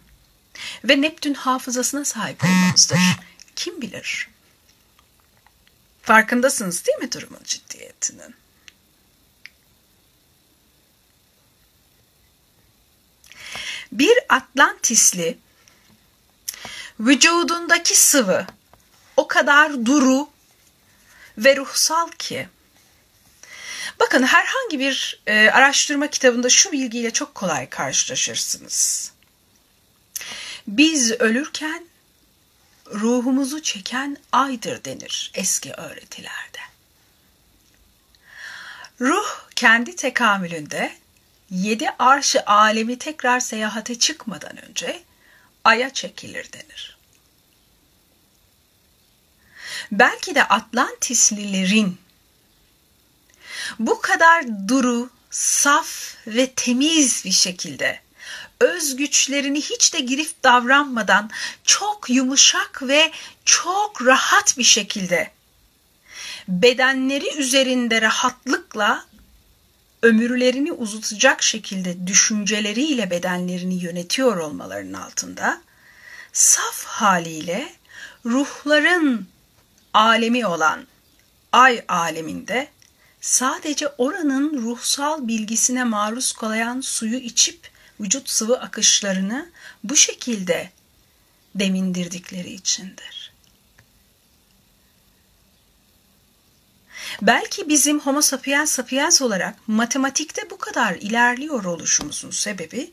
ve 0.85 1.01
Neptün 1.01 1.35
hafızasına 1.35 2.05
sahip 2.05 2.45
olmamızdır. 2.45 2.99
Kim 3.57 3.81
bilir? 3.81 4.29
Farkındasınız 6.03 6.87
değil 6.87 6.99
mi 6.99 7.13
durumun 7.13 7.41
ciddiyetinin? 7.45 8.35
Bir 13.93 14.19
Atlantisli 14.29 15.39
vücudundaki 17.01 17.99
sıvı 17.99 18.47
o 19.17 19.29
kadar 19.29 19.87
duru 19.87 20.29
ve 21.39 21.57
ruhsal 21.57 22.11
ki 22.11 22.49
Bakın 24.01 24.23
herhangi 24.23 24.79
bir 24.79 25.23
e, 25.27 25.51
araştırma 25.51 26.07
kitabında 26.07 26.49
şu 26.49 26.73
bilgiyle 26.73 27.11
çok 27.11 27.35
kolay 27.35 27.69
karşılaşırsınız. 27.69 29.13
Biz 30.67 31.13
ölürken 31.13 31.87
ruhumuzu 32.87 33.63
çeken 33.63 34.17
aydır 34.33 34.85
denir 34.85 35.31
eski 35.35 35.73
öğretilerde. 35.73 36.59
Ruh 39.01 39.49
kendi 39.57 39.97
tekamülünde 39.97 40.93
yedi 41.51 41.91
arşı 41.99 42.43
alemi 42.47 42.99
tekrar 42.99 43.41
seyahate 43.41 43.99
çıkmadan 43.99 44.65
önce 44.65 45.03
aya 45.65 45.91
çekilir 45.91 46.53
denir. 46.53 46.92
Belki 49.93 50.35
de 50.35 50.45
Atlantislilerin 50.45 51.99
bu 53.79 54.01
kadar 54.01 54.69
duru, 54.69 55.11
saf 55.31 56.15
ve 56.27 56.53
temiz 56.57 57.25
bir 57.25 57.33
şekilde 57.33 58.01
öz 58.61 58.97
güçlerini 58.97 59.61
hiç 59.61 59.95
de 59.95 60.01
girif 60.01 60.43
davranmadan 60.45 61.31
çok 61.65 62.11
yumuşak 62.11 62.83
ve 62.83 63.13
çok 63.45 64.07
rahat 64.07 64.59
bir 64.59 64.65
şekilde 64.65 65.31
bedenleri 66.49 67.37
üzerinde 67.37 68.03
rahatlıkla 68.03 69.05
ömürlerini 70.03 70.73
uzatacak 70.73 71.43
şekilde 71.43 72.07
düşünceleriyle 72.07 73.11
bedenlerini 73.11 73.75
yönetiyor 73.75 74.37
olmalarının 74.37 74.93
altında 74.93 75.63
saf 76.33 76.85
haliyle 76.85 77.73
ruhların 78.27 79.32
alemi 79.95 80.47
olan 80.47 80.87
ay 81.53 81.85
aleminde 81.89 82.69
sadece 83.21 83.89
oranın 83.89 84.63
ruhsal 84.63 85.29
bilgisine 85.29 85.85
maruz 85.85 86.33
kalayan 86.33 86.81
suyu 86.81 87.17
içip 87.17 87.71
vücut 88.01 88.29
sıvı 88.31 88.61
akışlarını 88.61 89.51
bu 89.85 89.97
şekilde 89.97 90.71
demindirdikleri 91.55 92.53
içindir. 92.53 93.33
Belki 97.23 97.69
bizim 97.69 98.01
homo 98.01 98.23
sapiens 98.23 98.73
sapiens 98.73 99.23
olarak 99.23 99.69
matematikte 99.69 100.51
bu 100.51 100.59
kadar 100.59 100.95
ilerliyor 100.95 101.65
oluşumuzun 101.65 102.31
sebebi 102.31 102.91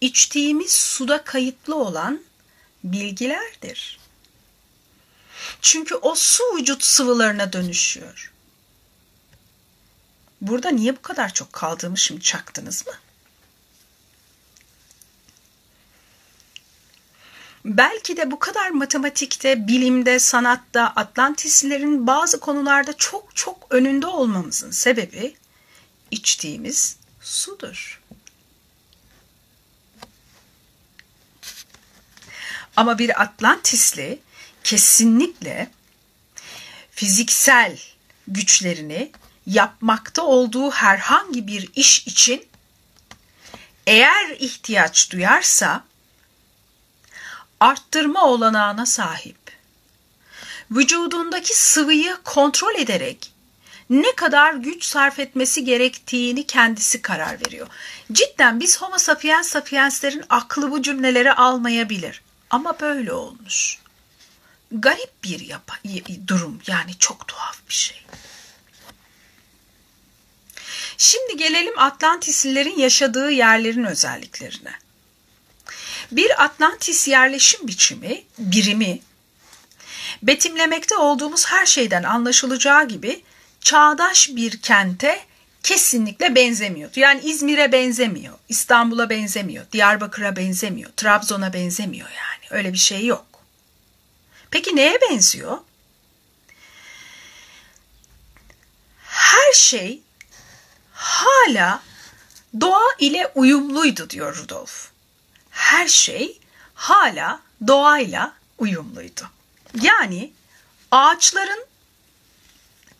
içtiğimiz 0.00 0.72
suda 0.72 1.24
kayıtlı 1.24 1.74
olan 1.74 2.20
bilgilerdir. 2.84 3.99
Çünkü 5.62 5.94
o 5.94 6.14
su 6.14 6.42
vücut 6.56 6.84
sıvılarına 6.84 7.52
dönüşüyor. 7.52 8.32
Burada 10.40 10.70
niye 10.70 10.96
bu 10.96 11.02
kadar 11.02 11.34
çok 11.34 11.52
kaldığımı 11.52 11.98
şimdi 11.98 12.20
çaktınız 12.20 12.86
mı? 12.86 12.92
Belki 17.64 18.16
de 18.16 18.30
bu 18.30 18.38
kadar 18.38 18.70
matematikte, 18.70 19.68
bilimde, 19.68 20.18
sanatta 20.18 20.92
Atlantislerin 20.96 22.06
bazı 22.06 22.40
konularda 22.40 22.92
çok 22.96 23.36
çok 23.36 23.66
önünde 23.70 24.06
olmamızın 24.06 24.70
sebebi 24.70 25.36
içtiğimiz 26.10 26.96
sudur. 27.20 28.02
Ama 32.76 32.98
bir 32.98 33.22
Atlantisli 33.22 34.18
kesinlikle 34.64 35.70
fiziksel 36.90 37.78
güçlerini 38.28 39.12
yapmakta 39.46 40.22
olduğu 40.22 40.70
herhangi 40.70 41.46
bir 41.46 41.70
iş 41.74 42.06
için 42.06 42.48
eğer 43.86 44.30
ihtiyaç 44.38 45.12
duyarsa 45.12 45.84
arttırma 47.60 48.24
olanağına 48.26 48.86
sahip. 48.86 49.36
Vücudundaki 50.70 51.58
sıvıyı 51.58 52.16
kontrol 52.24 52.74
ederek 52.74 53.32
ne 53.90 54.14
kadar 54.16 54.54
güç 54.54 54.84
sarf 54.84 55.18
etmesi 55.18 55.64
gerektiğini 55.64 56.46
kendisi 56.46 57.02
karar 57.02 57.40
veriyor. 57.46 57.66
Cidden 58.12 58.60
biz 58.60 58.82
homo 58.82 58.98
sapiens 58.98 59.48
sapienslerin 59.48 60.24
aklı 60.28 60.70
bu 60.70 60.82
cümleleri 60.82 61.32
almayabilir. 61.32 62.22
Ama 62.50 62.80
böyle 62.80 63.12
olmuş. 63.12 63.78
Garip 64.72 65.24
bir 65.24 65.40
yapa, 65.40 65.74
durum 66.26 66.60
yani 66.66 66.90
çok 66.98 67.28
tuhaf 67.28 67.58
bir 67.68 67.74
şey. 67.74 68.04
Şimdi 70.98 71.36
gelelim 71.36 71.78
Atlantislilerin 71.78 72.78
yaşadığı 72.78 73.30
yerlerin 73.30 73.84
özelliklerine. 73.84 74.72
Bir 76.12 76.44
Atlantis 76.44 77.08
yerleşim 77.08 77.68
biçimi, 77.68 78.22
birimi, 78.38 79.00
betimlemekte 80.22 80.96
olduğumuz 80.96 81.46
her 81.46 81.66
şeyden 81.66 82.02
anlaşılacağı 82.02 82.88
gibi 82.88 83.22
çağdaş 83.60 84.28
bir 84.28 84.62
kente 84.62 85.20
kesinlikle 85.62 86.34
benzemiyordu. 86.34 87.00
Yani 87.00 87.20
İzmir'e 87.20 87.72
benzemiyor, 87.72 88.34
İstanbul'a 88.48 89.10
benzemiyor, 89.10 89.64
Diyarbakır'a 89.72 90.36
benzemiyor, 90.36 90.90
Trabzon'a 90.96 91.52
benzemiyor 91.52 92.08
yani. 92.08 92.58
Öyle 92.58 92.72
bir 92.72 92.78
şey 92.78 93.06
yok. 93.06 93.29
Peki 94.50 94.76
neye 94.76 94.98
benziyor? 95.00 95.58
Her 99.02 99.52
şey 99.52 100.02
hala 100.92 101.82
doğa 102.60 102.88
ile 102.98 103.32
uyumluydu 103.34 104.10
diyor 104.10 104.36
Rudolf. 104.36 104.90
Her 105.50 105.88
şey 105.88 106.40
hala 106.74 107.40
doğayla 107.66 108.34
uyumluydu. 108.58 109.30
Yani 109.82 110.32
ağaçların, 110.90 111.66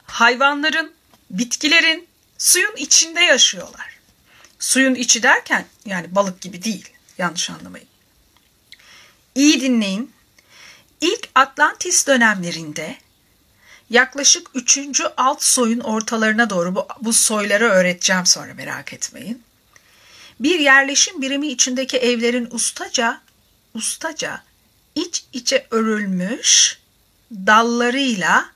hayvanların, 0.06 0.92
bitkilerin 1.30 2.08
suyun 2.38 2.76
içinde 2.76 3.20
yaşıyorlar. 3.20 3.98
Suyun 4.58 4.94
içi 4.94 5.22
derken 5.22 5.66
yani 5.84 6.14
balık 6.14 6.40
gibi 6.40 6.62
değil. 6.62 6.92
Yanlış 7.18 7.50
anlamayın. 7.50 7.88
İyi 9.34 9.60
dinleyin. 9.60 10.12
Atlantis 11.40 12.07
dönemlerinde 12.07 12.96
yaklaşık 13.90 14.50
3. 14.55 14.81
alt 15.16 15.42
soyun 15.42 15.81
ortalarına 15.81 16.50
doğru 16.50 16.74
bu, 16.74 16.88
bu 17.00 17.12
soyları 17.12 17.64
öğreteceğim 17.64 18.26
sonra 18.26 18.55
merak 18.55 18.92
etmeyin. 18.92 19.42
Bir 20.40 20.59
yerleşim 20.59 21.22
birimi 21.22 21.48
içindeki 21.48 21.98
evlerin 21.98 22.48
ustaca 22.50 23.20
ustaca 23.74 24.42
iç 24.94 25.24
içe 25.33 25.66
örülmüş 25.70 26.79
dallarıyla 27.33 28.46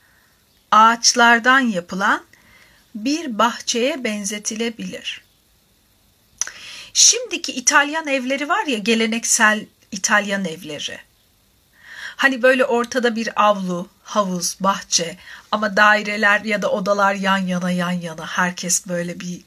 ağaçlardan 0.71 1.59
yapılan 1.59 2.23
bir 2.95 3.39
bahçeye 3.39 4.03
benzetilebilir. 4.03 5.23
Şimdiki 6.93 7.51
İtalyan 7.51 8.07
evleri 8.07 8.49
var 8.49 8.65
ya 8.65 8.77
geleneksel 8.77 9.65
İtalyan 9.91 10.45
evleri. 10.45 10.99
Hani 12.17 12.41
böyle 12.41 12.65
ortada 12.65 13.15
bir 13.15 13.43
avlu, 13.43 13.89
havuz, 14.03 14.57
bahçe 14.59 15.17
ama 15.51 15.77
daireler 15.77 16.41
ya 16.41 16.61
da 16.61 16.71
odalar 16.71 17.13
yan 17.13 17.37
yana 17.37 17.71
yan 17.71 17.91
yana 17.91 18.25
herkes 18.27 18.87
böyle 18.87 19.19
bir 19.19 19.41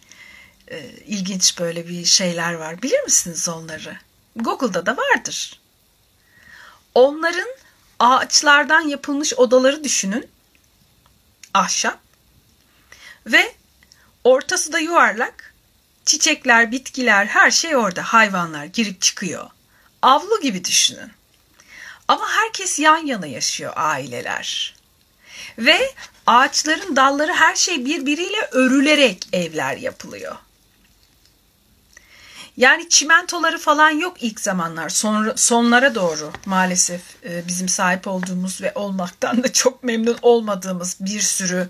e, 0.70 0.90
ilginç 1.07 1.59
böyle 1.59 1.88
bir 1.88 2.04
şeyler 2.04 2.54
var. 2.54 2.83
Bilir 2.83 3.02
misiniz 3.02 3.48
onları? 3.48 3.96
Google'da 4.37 4.87
da 4.87 4.96
vardır. 4.96 5.61
Onların 6.94 7.48
ağaçlardan 7.98 8.81
yapılmış 8.81 9.35
odaları 9.35 9.85
düşünün. 9.85 10.31
Ahşap. 11.54 12.00
Ve 13.26 13.54
ortası 14.24 14.72
da 14.72 14.78
yuvarlak. 14.78 15.54
Çiçekler, 16.04 16.72
bitkiler, 16.72 17.26
her 17.26 17.50
şey 17.50 17.76
orada. 17.76 18.02
Hayvanlar 18.02 18.64
girip 18.64 19.00
çıkıyor. 19.00 19.50
Avlu 20.02 20.40
gibi 20.40 20.64
düşünün. 20.64 21.17
Ama 22.08 22.28
herkes 22.28 22.78
yan 22.78 23.06
yana 23.06 23.26
yaşıyor 23.26 23.72
aileler. 23.76 24.74
Ve 25.58 25.94
ağaçların 26.26 26.96
dalları 26.96 27.32
her 27.32 27.56
şey 27.56 27.84
birbiriyle 27.84 28.48
örülerek 28.52 29.28
evler 29.32 29.76
yapılıyor. 29.76 30.36
Yani 32.56 32.88
çimentoları 32.88 33.58
falan 33.58 33.90
yok 33.90 34.16
ilk 34.20 34.40
zamanlar. 34.40 34.88
Sonra, 34.88 35.36
sonlara 35.36 35.94
doğru 35.94 36.32
maalesef 36.46 37.00
e, 37.24 37.48
bizim 37.48 37.68
sahip 37.68 38.06
olduğumuz 38.08 38.62
ve 38.62 38.72
olmaktan 38.74 39.42
da 39.44 39.52
çok 39.52 39.82
memnun 39.82 40.18
olmadığımız 40.22 40.96
bir 41.00 41.20
sürü 41.20 41.68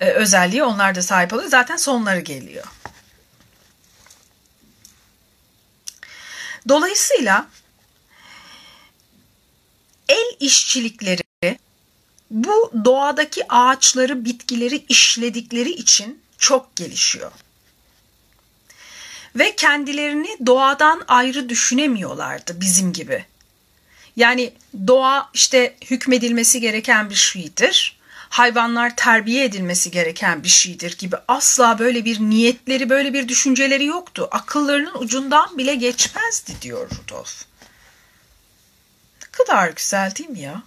e, 0.00 0.10
özelliği 0.10 0.62
onlar 0.64 0.94
da 0.94 1.02
sahip 1.02 1.32
oluyor. 1.32 1.50
Zaten 1.50 1.76
sonları 1.76 2.20
geliyor. 2.20 2.64
Dolayısıyla 6.68 7.46
el 10.08 10.36
işçilikleri 10.40 11.22
bu 12.30 12.72
doğadaki 12.84 13.52
ağaçları, 13.52 14.24
bitkileri 14.24 14.84
işledikleri 14.88 15.70
için 15.70 16.22
çok 16.38 16.76
gelişiyor. 16.76 17.32
Ve 19.36 19.56
kendilerini 19.56 20.36
doğadan 20.46 21.02
ayrı 21.08 21.48
düşünemiyorlardı 21.48 22.60
bizim 22.60 22.92
gibi. 22.92 23.24
Yani 24.16 24.52
doğa 24.86 25.30
işte 25.34 25.76
hükmedilmesi 25.84 26.60
gereken 26.60 27.10
bir 27.10 27.14
şeydir. 27.14 27.98
Hayvanlar 28.28 28.96
terbiye 28.96 29.44
edilmesi 29.44 29.90
gereken 29.90 30.42
bir 30.42 30.48
şeydir 30.48 30.98
gibi 30.98 31.16
asla 31.28 31.78
böyle 31.78 32.04
bir 32.04 32.20
niyetleri, 32.20 32.90
böyle 32.90 33.12
bir 33.12 33.28
düşünceleri 33.28 33.84
yoktu. 33.84 34.28
Akıllarının 34.30 34.94
ucundan 34.94 35.58
bile 35.58 35.74
geçmezdi 35.74 36.52
diyor 36.62 36.90
Rudolf 36.90 37.47
kadar 39.44 39.68
güzel 39.70 40.14
değil 40.14 40.30
mi 40.30 40.40
ya? 40.40 40.62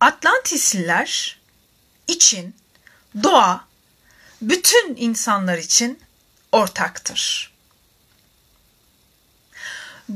Atlantisliler 0.00 1.40
için 2.08 2.56
doğa 3.22 3.64
bütün 4.42 4.96
insanlar 4.96 5.58
için 5.58 6.00
ortaktır. 6.52 7.52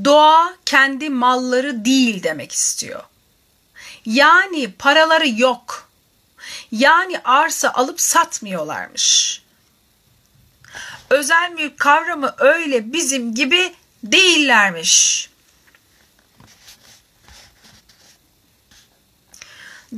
Doğa 0.05 0.57
kendi 0.65 1.11
malları 1.11 1.85
değil 1.85 2.23
demek 2.23 2.53
istiyor. 2.53 3.03
Yani 4.07 4.73
paraları 4.73 5.29
yok. 5.29 5.91
Yani 6.73 7.21
arsa 7.25 7.71
alıp 7.71 8.01
satmıyorlarmış 8.01 9.43
özel 11.11 11.53
mülk 11.53 11.79
kavramı 11.79 12.35
öyle 12.39 12.93
bizim 12.93 13.35
gibi 13.35 13.75
değillermiş. 14.05 15.31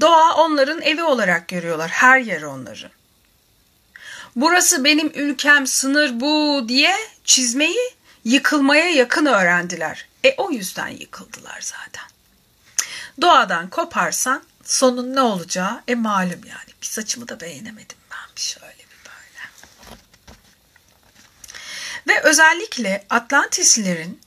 Doğa 0.01 0.35
onların 0.35 0.83
evi 0.83 1.03
olarak 1.03 1.49
görüyorlar. 1.49 1.91
Her 1.91 2.21
yer 2.21 2.43
onların. 2.43 2.91
Burası 4.37 4.85
benim 4.85 5.13
ülkem, 5.15 5.67
sınır 5.67 6.21
bu 6.21 6.65
diye 6.69 6.97
çizmeyi 7.25 7.95
yıkılmaya 8.25 8.91
yakın 8.91 9.27
öğrendiler. 9.27 10.09
E 10.25 10.35
o 10.37 10.51
yüzden 10.51 10.89
yıkıldılar 10.89 11.59
zaten. 11.61 12.05
Doğadan 13.21 13.71
koparsan 13.71 14.43
sonun 14.65 15.15
ne 15.15 15.21
olacağı 15.21 15.83
e 15.89 15.95
malum 15.95 16.45
yani. 16.47 16.71
Bir 16.83 16.87
saçımı 16.87 17.29
da 17.29 17.41
beğenemedim 17.41 17.99
ben 18.11 18.37
bir 18.37 18.41
şöyle 18.41 18.79
bir 18.79 19.05
böyle. 19.05 19.49
Ve 22.09 22.21
özellikle 22.21 23.07
Atlantislerin 23.11 24.21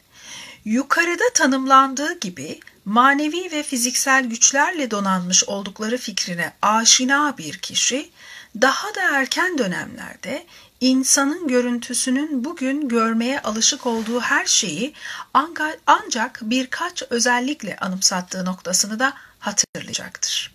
yukarıda 0.65 1.23
tanımlandığı 1.33 2.19
gibi 2.19 2.59
manevi 2.85 3.51
ve 3.51 3.63
fiziksel 3.63 4.25
güçlerle 4.25 4.91
donanmış 4.91 5.43
oldukları 5.43 5.97
fikrine 5.97 6.53
aşina 6.61 7.37
bir 7.37 7.57
kişi 7.57 8.09
daha 8.61 8.95
da 8.95 9.01
erken 9.01 9.57
dönemlerde 9.57 10.45
insanın 10.81 11.47
görüntüsünün 11.47 12.45
bugün 12.45 12.87
görmeye 12.87 13.41
alışık 13.41 13.85
olduğu 13.85 14.19
her 14.19 14.45
şeyi 14.45 14.93
ancak 15.87 16.39
birkaç 16.41 17.03
özellikle 17.09 17.75
anımsattığı 17.75 18.45
noktasını 18.45 18.99
da 18.99 19.13
hatırlayacaktır. 19.39 20.53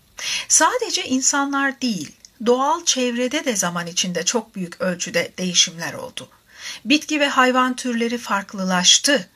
Sadece 0.49 1.05
insanlar 1.05 1.81
değil, 1.81 2.13
doğal 2.47 2.85
çevrede 2.85 3.45
de 3.45 3.57
zaman 3.57 3.87
içinde 3.87 4.25
çok 4.25 4.55
büyük 4.55 4.81
ölçüde 4.81 5.33
değişimler 5.39 5.95
oldu. 5.95 6.29
Bitki 6.85 7.21
ve 7.21 7.29
hayvan 7.29 7.77
türleri 7.77 8.19
farklılaştı. 8.19 9.29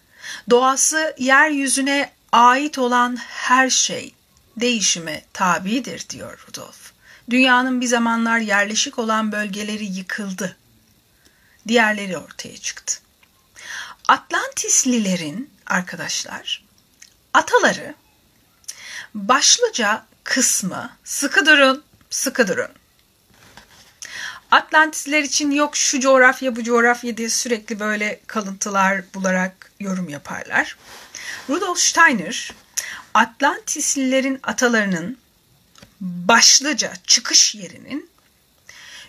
Doğası 0.51 1.15
yeryüzüne 1.19 2.13
ait 2.33 2.79
olan 2.79 3.17
her 3.17 3.71
şey 3.71 4.15
değişime 4.57 5.25
tabidir 5.33 6.09
diyor 6.09 6.45
Rudolf. 6.49 6.93
Dünyanın 7.31 7.81
bir 7.81 7.87
zamanlar 7.87 8.39
yerleşik 8.39 8.99
olan 8.99 9.33
bölgeleri 9.33 9.85
yıkıldı. 9.85 10.57
Diğerleri 11.69 12.19
ortaya 12.19 12.57
çıktı. 12.57 13.01
Atlantislilerin 14.09 15.51
arkadaşlar 15.67 16.65
ataları 17.35 17.95
başlıca 19.15 20.07
kısmı 20.25 20.91
sıkı 21.05 21.47
durun, 21.47 21.85
sıkı 22.11 22.49
durun. 22.49 22.71
Atlantisler 24.51 25.23
için 25.23 25.51
yok 25.51 25.77
şu 25.77 26.01
coğrafya 26.01 26.57
bu 26.57 26.63
coğrafya 26.65 27.17
diye 27.17 27.29
sürekli 27.29 27.81
böyle 27.81 28.21
kalıntılar 28.27 29.03
bularak 29.15 29.73
yorum 29.81 30.09
yaparlar. 30.09 30.77
Rudolf 31.49 31.79
Steiner 31.79 32.53
Atlantislilerin 33.15 34.41
atalarının 34.43 35.19
başlıca 36.01 36.93
çıkış 37.07 37.55
yerinin 37.55 38.11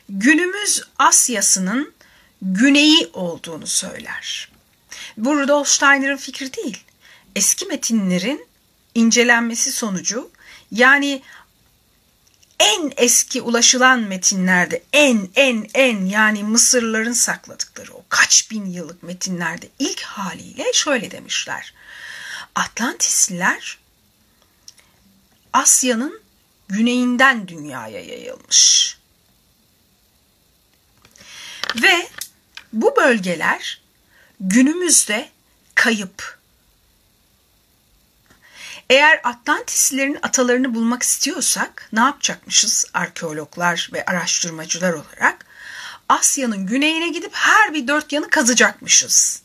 günümüz 0.09 0.83
Asya'sının 0.99 1.93
güneyi 2.41 3.09
olduğunu 3.13 3.67
söyler. 3.67 4.51
Bu 5.17 5.39
Rudolf 5.39 5.67
Steiner'ın 5.67 6.17
fikri 6.17 6.53
değil. 6.53 6.83
Eski 7.35 7.65
metinlerin 7.65 8.47
incelenmesi 8.95 9.71
sonucu 9.71 10.31
yani 10.71 11.21
en 12.61 12.93
eski 12.97 13.41
ulaşılan 13.41 13.99
metinlerde 13.99 14.83
en 14.93 15.29
en 15.35 15.69
en 15.73 16.05
yani 16.05 16.43
Mısırlıların 16.43 17.13
sakladıkları 17.13 17.93
o 17.93 18.03
kaç 18.09 18.51
bin 18.51 18.65
yıllık 18.65 19.03
metinlerde 19.03 19.69
ilk 19.79 20.01
haliyle 20.01 20.73
şöyle 20.73 21.11
demişler. 21.11 21.73
Atlantisliler 22.55 23.77
Asya'nın 25.53 26.21
güneyinden 26.69 27.47
dünyaya 27.47 28.01
yayılmış. 28.01 28.97
Ve 31.75 32.07
bu 32.73 32.95
bölgeler 32.95 33.81
günümüzde 34.39 35.29
kayıp. 35.75 36.40
Eğer 38.91 39.21
Atlantislerin 39.23 40.19
atalarını 40.21 40.75
bulmak 40.75 41.03
istiyorsak 41.03 41.89
ne 41.93 41.99
yapacakmışız 41.99 42.85
arkeologlar 42.93 43.89
ve 43.93 44.05
araştırmacılar 44.05 44.93
olarak? 44.93 45.45
Asya'nın 46.09 46.65
güneyine 46.65 47.09
gidip 47.09 47.31
her 47.33 47.73
bir 47.73 47.87
dört 47.87 48.11
yanı 48.11 48.29
kazacakmışız. 48.29 49.41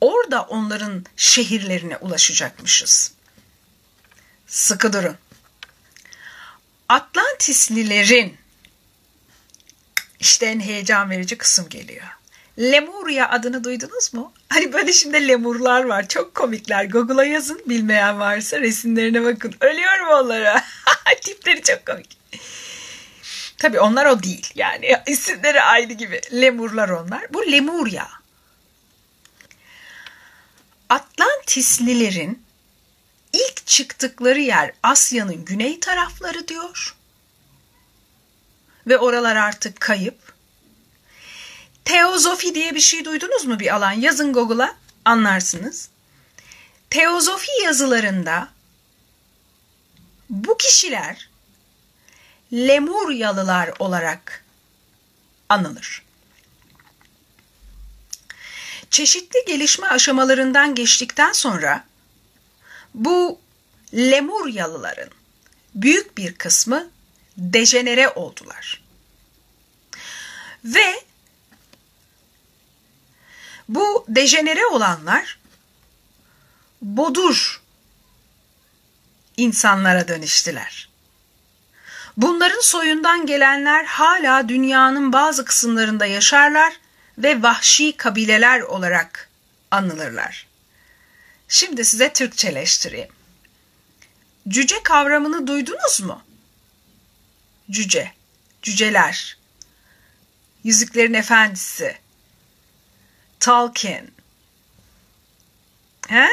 Orada 0.00 0.42
onların 0.42 1.04
şehirlerine 1.16 1.96
ulaşacakmışız. 1.96 3.12
Sıkı 4.46 4.92
durun. 4.92 5.16
Atlantislilerin 6.88 8.36
işte 10.18 10.46
en 10.46 10.60
heyecan 10.60 11.10
verici 11.10 11.38
kısım 11.38 11.68
geliyor. 11.68 12.19
Lemuria 12.60 13.28
adını 13.30 13.64
duydunuz 13.64 14.14
mu? 14.14 14.32
Hani 14.48 14.72
böyle 14.72 14.92
şimdi 14.92 15.28
lemurlar 15.28 15.84
var. 15.84 16.08
Çok 16.08 16.34
komikler. 16.34 16.84
Google'a 16.84 17.24
yazın 17.24 17.62
bilmeyen 17.66 18.20
varsa 18.20 18.60
resimlerine 18.60 19.24
bakın. 19.24 19.54
Ölüyorum 19.60 20.08
onlara. 20.08 20.64
Tipleri 21.20 21.62
çok 21.62 21.86
komik. 21.86 22.18
Tabii 23.58 23.80
onlar 23.80 24.06
o 24.06 24.22
değil. 24.22 24.52
Yani 24.54 24.96
isimleri 25.06 25.62
aynı 25.62 25.92
gibi. 25.92 26.20
Lemurlar 26.32 26.88
onlar. 26.88 27.34
Bu 27.34 27.52
Lemuria. 27.52 28.06
Atlantislilerin 30.88 32.42
ilk 33.32 33.66
çıktıkları 33.66 34.40
yer 34.40 34.72
Asya'nın 34.82 35.44
güney 35.44 35.80
tarafları 35.80 36.48
diyor. 36.48 36.96
Ve 38.86 38.98
oralar 38.98 39.36
artık 39.36 39.80
kayıp. 39.80 40.29
Teozofi 41.84 42.54
diye 42.54 42.74
bir 42.74 42.80
şey 42.80 43.04
duydunuz 43.04 43.44
mu 43.44 43.60
bir 43.60 43.74
alan? 43.74 43.92
Yazın 43.92 44.32
Google'a 44.32 44.76
anlarsınız. 45.04 45.88
Teozofi 46.90 47.50
yazılarında 47.64 48.48
bu 50.30 50.56
kişiler 50.56 51.30
Lemuryalılar 52.52 53.70
olarak 53.78 54.44
anılır. 55.48 56.02
Çeşitli 58.90 59.38
gelişme 59.46 59.86
aşamalarından 59.86 60.74
geçtikten 60.74 61.32
sonra 61.32 61.84
bu 62.94 63.38
Lemuryalıların 63.94 65.10
büyük 65.74 66.18
bir 66.18 66.34
kısmı 66.34 66.90
dejenere 67.36 68.08
oldular. 68.08 68.82
Ve 70.64 71.04
bu 73.74 74.04
dejenere 74.08 74.66
olanlar 74.66 75.38
bodur 76.82 77.62
insanlara 79.36 80.08
dönüştüler. 80.08 80.88
Bunların 82.16 82.60
soyundan 82.60 83.26
gelenler 83.26 83.84
hala 83.84 84.48
dünyanın 84.48 85.12
bazı 85.12 85.44
kısımlarında 85.44 86.06
yaşarlar 86.06 86.72
ve 87.18 87.42
vahşi 87.42 87.96
kabileler 87.96 88.60
olarak 88.60 89.28
anılırlar. 89.70 90.46
Şimdi 91.48 91.84
size 91.84 92.12
Türkçeleştireyim. 92.12 93.08
Cüce 94.48 94.82
kavramını 94.82 95.46
duydunuz 95.46 96.00
mu? 96.00 96.22
Cüce, 97.70 98.12
cüceler, 98.62 99.36
Yüzüklerin 100.64 101.14
Efendisi, 101.14 101.98
Tolkien. 103.40 104.10
He? 106.08 106.28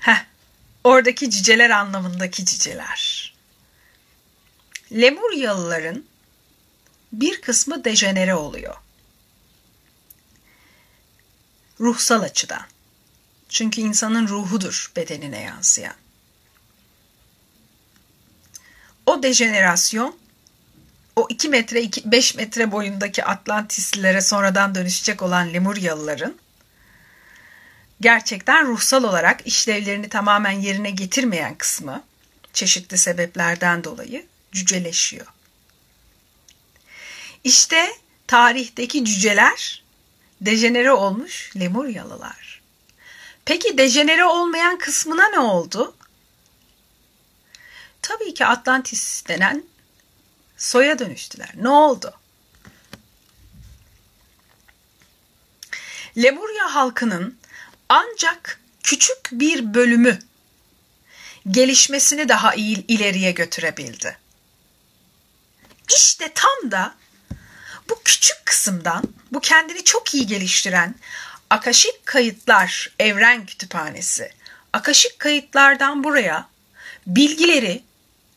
Heh, 0.00 0.24
oradaki 0.84 1.30
cüceler 1.30 1.70
anlamındaki 1.70 2.46
cüceler. 2.46 3.34
Lemuryalıların 4.92 6.04
bir 7.12 7.40
kısmı 7.40 7.84
dejenere 7.84 8.34
oluyor. 8.34 8.76
Ruhsal 11.80 12.22
açıdan. 12.22 12.66
Çünkü 13.48 13.80
insanın 13.80 14.28
ruhudur 14.28 14.92
bedenine 14.96 15.40
yansıyan. 15.40 15.94
O 19.06 19.22
dejenerasyon 19.22 20.16
o 21.16 21.26
2 21.30 21.48
metre 21.48 21.82
5 22.04 22.34
metre 22.34 22.72
boyundaki 22.72 23.24
Atlantislilere 23.24 24.20
sonradan 24.20 24.74
dönüşecek 24.74 25.22
olan 25.22 25.52
Lemuryalıların 25.54 26.34
gerçekten 28.00 28.66
ruhsal 28.66 29.04
olarak 29.04 29.46
işlevlerini 29.46 30.08
tamamen 30.08 30.50
yerine 30.60 30.90
getirmeyen 30.90 31.54
kısmı 31.54 32.02
çeşitli 32.52 32.98
sebeplerden 32.98 33.84
dolayı 33.84 34.26
cüceleşiyor. 34.52 35.26
İşte 37.44 37.86
tarihteki 38.26 39.04
cüceler 39.04 39.84
dejenere 40.40 40.92
olmuş 40.92 41.52
Lemuryalılar. 41.56 42.62
Peki 43.44 43.78
dejenere 43.78 44.24
olmayan 44.24 44.78
kısmına 44.78 45.28
ne 45.28 45.38
oldu? 45.38 45.94
tabii 48.04 48.34
ki 48.34 48.46
Atlantis 48.46 49.28
denen 49.28 49.64
soya 50.64 50.98
dönüştüler. 50.98 51.50
Ne 51.54 51.68
oldu? 51.68 52.14
Lemuria 56.16 56.74
halkının 56.74 57.38
ancak 57.88 58.60
küçük 58.82 59.28
bir 59.32 59.74
bölümü 59.74 60.18
gelişmesini 61.50 62.28
daha 62.28 62.54
iyi 62.54 62.86
ileriye 62.86 63.30
götürebildi. 63.30 64.18
İşte 65.94 66.32
tam 66.34 66.70
da 66.70 66.94
bu 67.90 68.02
küçük 68.04 68.46
kısımdan, 68.46 69.04
bu 69.32 69.40
kendini 69.40 69.84
çok 69.84 70.14
iyi 70.14 70.26
geliştiren 70.26 70.94
Akaşik 71.50 72.06
Kayıtlar 72.06 72.94
Evren 72.98 73.46
Kütüphanesi, 73.46 74.30
Akaşik 74.72 75.18
Kayıtlardan 75.18 76.04
buraya 76.04 76.48
bilgileri 77.06 77.82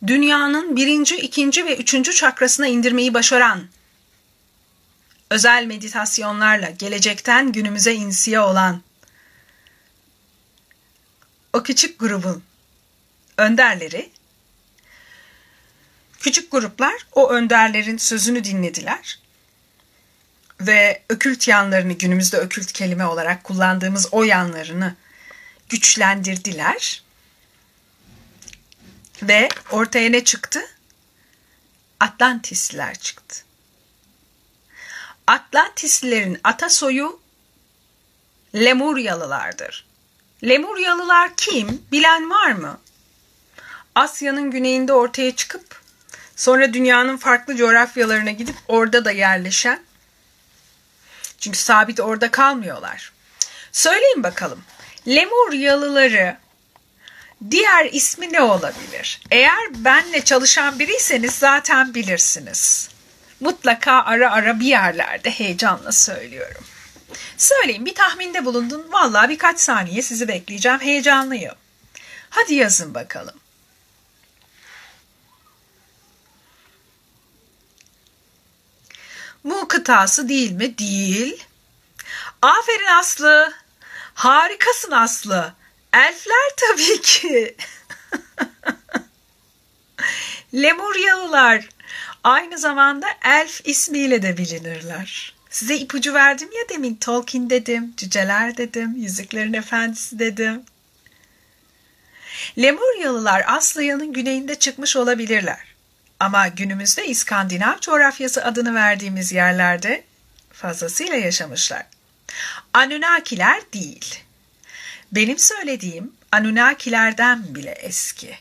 dünyanın 0.07 0.75
birinci, 0.75 1.15
ikinci 1.15 1.65
ve 1.65 1.77
üçüncü 1.77 2.13
çakrasına 2.13 2.67
indirmeyi 2.67 3.13
başaran 3.13 3.67
özel 5.29 5.65
meditasyonlarla 5.65 6.69
gelecekten 6.69 7.51
günümüze 7.51 7.93
insiye 7.93 8.39
olan 8.39 8.81
o 11.53 11.63
küçük 11.63 11.99
grubun 11.99 12.43
önderleri 13.37 14.09
küçük 16.19 16.51
gruplar 16.51 16.93
o 17.11 17.29
önderlerin 17.29 17.97
sözünü 17.97 18.43
dinlediler 18.43 19.19
ve 20.61 21.01
ökült 21.09 21.47
yanlarını 21.47 21.93
günümüzde 21.93 22.37
ökült 22.37 22.71
kelime 22.71 23.05
olarak 23.05 23.43
kullandığımız 23.43 24.07
o 24.11 24.23
yanlarını 24.23 24.95
güçlendirdiler. 25.69 27.03
Ve 29.21 29.49
ortaya 29.71 30.09
ne 30.09 30.23
çıktı? 30.23 30.61
Atlantisliler 31.99 32.95
çıktı. 32.95 33.43
Atlantislilerin 35.27 36.39
atasoyu 36.43 37.19
Lemuryalılardır. 38.55 39.85
Lemuryalılar 40.43 41.35
kim? 41.37 41.81
Bilen 41.91 42.29
var 42.29 42.51
mı? 42.51 42.79
Asya'nın 43.95 44.51
güneyinde 44.51 44.93
ortaya 44.93 45.35
çıkıp 45.35 45.81
sonra 46.35 46.73
dünyanın 46.73 47.17
farklı 47.17 47.55
coğrafyalarına 47.55 48.31
gidip 48.31 48.55
orada 48.67 49.05
da 49.05 49.11
yerleşen 49.11 49.83
çünkü 51.39 51.57
sabit 51.57 51.99
orada 51.99 52.31
kalmıyorlar. 52.31 53.11
Söyleyin 53.71 54.23
bakalım. 54.23 54.63
Lemuryalıları 55.07 56.37
diğer 57.51 57.85
ismi 57.91 58.33
ne 58.33 58.41
olabilir? 58.41 59.21
Eğer 59.31 59.59
benle 59.75 60.23
çalışan 60.23 60.79
biriyseniz 60.79 61.35
zaten 61.35 61.93
bilirsiniz. 61.93 62.89
Mutlaka 63.39 64.03
ara 64.03 64.31
ara 64.31 64.59
bir 64.59 64.65
yerlerde 64.65 65.31
heyecanla 65.31 65.91
söylüyorum. 65.91 66.63
Söyleyin 67.37 67.85
bir 67.85 67.95
tahminde 67.95 68.45
bulundun. 68.45 68.87
Vallahi 68.91 69.29
birkaç 69.29 69.59
saniye 69.59 70.01
sizi 70.01 70.27
bekleyeceğim. 70.27 70.79
Heyecanlıyım. 70.79 71.55
Hadi 72.29 72.53
yazın 72.53 72.93
bakalım. 72.93 73.35
Mu 79.43 79.67
kıtası 79.67 80.29
değil 80.29 80.51
mi? 80.51 80.77
Değil. 80.77 81.43
Aferin 82.41 82.97
Aslı. 82.99 83.53
Harikasın 84.13 84.91
Aslı. 84.91 85.53
Elfler 85.97 86.49
tabii 86.57 87.01
ki. 87.01 87.55
Lemuryalılar 90.53 91.69
aynı 92.23 92.57
zamanda 92.57 93.07
elf 93.25 93.61
ismiyle 93.65 94.21
de 94.21 94.37
bilinirler. 94.37 95.35
Size 95.49 95.77
ipucu 95.77 96.13
verdim 96.13 96.49
ya 96.57 96.69
demin 96.69 96.95
Tolkien 96.95 97.49
dedim, 97.49 97.93
cüceler 97.97 98.57
dedim, 98.57 98.95
Yüzüklerin 98.95 99.53
Efendisi 99.53 100.19
dedim. 100.19 100.63
Lemuryalılar 102.57 103.43
Asya'nın 103.47 104.13
güneyinde 104.13 104.55
çıkmış 104.55 104.95
olabilirler. 104.95 105.59
Ama 106.19 106.47
günümüzde 106.47 107.07
İskandinav 107.07 107.79
coğrafyası 107.79 108.45
adını 108.45 108.75
verdiğimiz 108.75 109.31
yerlerde 109.31 110.03
fazlasıyla 110.53 111.15
yaşamışlar. 111.15 111.85
Anunnakiler 112.73 113.61
değil. 113.73 114.26
Benim 115.11 115.39
söylediğim 115.39 116.17
Anunnakilerden 116.31 117.55
bile 117.55 117.71
eski. 117.71 118.37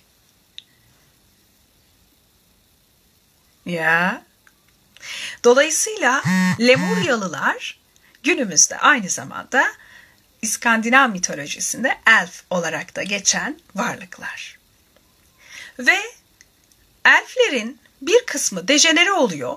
Ya. 3.67 4.23
Dolayısıyla 5.45 6.23
Lemuryalılar 6.61 7.79
günümüzde 8.23 8.79
aynı 8.79 9.09
zamanda 9.09 9.67
İskandinav 10.43 11.11
mitolojisinde 11.11 11.99
elf 12.07 12.43
olarak 12.51 12.97
da 12.97 13.03
geçen 13.03 13.61
varlıklar. 13.75 14.59
Ve 15.79 15.99
elflerin 17.05 17.81
bir 18.03 18.27
kısmı 18.27 18.69
dejenere 18.69 19.13
oluyor. 19.13 19.57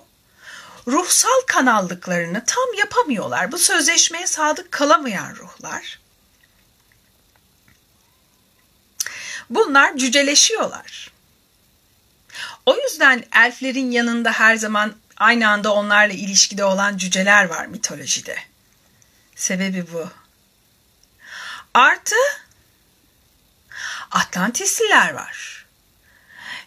Ruhsal 0.88 1.42
kanallıklarını 1.48 2.44
tam 2.46 2.74
yapamıyorlar. 2.78 3.52
Bu 3.52 3.58
sözleşmeye 3.58 4.28
sadık 4.28 4.72
kalamayan 4.72 5.36
ruhlar. 5.36 6.00
Bunlar 9.50 9.98
cüceleşiyorlar. 9.98 11.12
O 12.66 12.76
yüzden 12.76 13.24
elflerin 13.36 13.92
yanında 13.92 14.32
her 14.32 14.56
zaman 14.56 14.96
aynı 15.18 15.50
anda 15.50 15.74
onlarla 15.74 16.14
ilişkide 16.14 16.64
olan 16.64 16.98
cüceler 16.98 17.46
var 17.46 17.66
mitolojide. 17.66 18.38
Sebebi 19.36 19.86
bu. 19.94 20.10
Artı 21.74 22.16
Atlantisliler 24.12 25.14
var. 25.14 25.66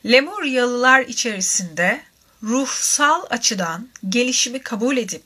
Lemuryalılar 0.06 1.00
içerisinde 1.00 2.02
ruhsal 2.42 3.26
açıdan 3.30 3.88
gelişimi 4.08 4.62
kabul 4.62 4.96
edip 4.96 5.22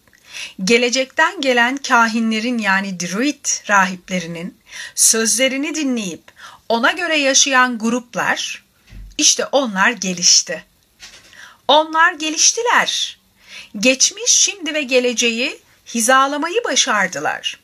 gelecekten 0.65 1.41
gelen 1.41 1.77
kahinlerin 1.77 2.59
yani 2.59 3.01
druid 3.01 3.47
rahiplerinin 3.69 4.59
sözlerini 4.95 5.75
dinleyip 5.75 6.23
ona 6.69 6.93
göre 6.93 7.17
yaşayan 7.17 7.79
gruplar 7.79 8.65
işte 9.19 9.47
onlar 9.47 9.91
gelişti. 9.91 10.65
Onlar 11.69 12.13
geliştiler. 12.13 13.19
Geçmiş, 13.79 14.31
şimdi 14.31 14.75
ve 14.75 14.83
geleceği 14.83 15.61
hizalamayı 15.87 16.65
başardılar. 16.65 17.61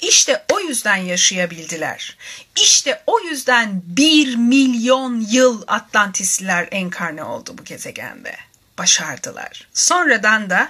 İşte 0.00 0.44
o 0.52 0.60
yüzden 0.60 0.96
yaşayabildiler. 0.96 2.16
İşte 2.56 3.02
o 3.06 3.20
yüzden 3.20 3.82
bir 3.84 4.36
milyon 4.36 5.20
yıl 5.20 5.62
Atlantisliler 5.66 6.68
enkarne 6.70 7.24
oldu 7.24 7.54
bu 7.58 7.64
gezegende. 7.64 8.36
Başardılar. 8.78 9.68
Sonradan 9.74 10.50
da 10.50 10.68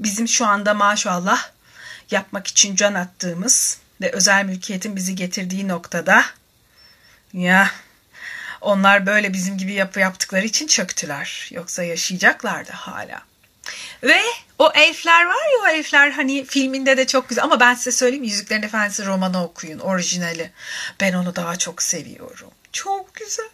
bizim 0.00 0.28
şu 0.28 0.46
anda 0.46 0.74
maşallah 0.74 1.50
yapmak 2.10 2.46
için 2.46 2.76
can 2.76 2.94
attığımız 2.94 3.78
ve 4.00 4.12
özel 4.12 4.44
mülkiyetin 4.44 4.96
bizi 4.96 5.14
getirdiği 5.14 5.68
noktada 5.68 6.24
ya 7.32 7.70
onlar 8.60 9.06
böyle 9.06 9.32
bizim 9.32 9.58
gibi 9.58 9.72
yapı 9.72 10.00
yaptıkları 10.00 10.46
için 10.46 10.66
çöktüler. 10.66 11.48
Yoksa 11.52 11.82
yaşayacaklardı 11.82 12.72
hala. 12.72 13.22
Ve 14.02 14.22
o 14.58 14.72
elfler 14.74 15.24
var 15.24 15.52
ya 15.52 15.58
o 15.64 15.68
elfler 15.68 16.10
hani 16.10 16.44
filminde 16.44 16.96
de 16.96 17.06
çok 17.06 17.28
güzel 17.28 17.44
ama 17.44 17.60
ben 17.60 17.74
size 17.74 17.92
söyleyeyim 17.92 18.24
Yüzüklerin 18.24 18.62
Efendisi 18.62 19.06
romanı 19.06 19.44
okuyun 19.44 19.78
orijinali. 19.78 20.50
Ben 21.00 21.12
onu 21.12 21.36
daha 21.36 21.56
çok 21.56 21.82
seviyorum. 21.82 22.50
Çok 22.72 23.14
güzel. 23.14 23.48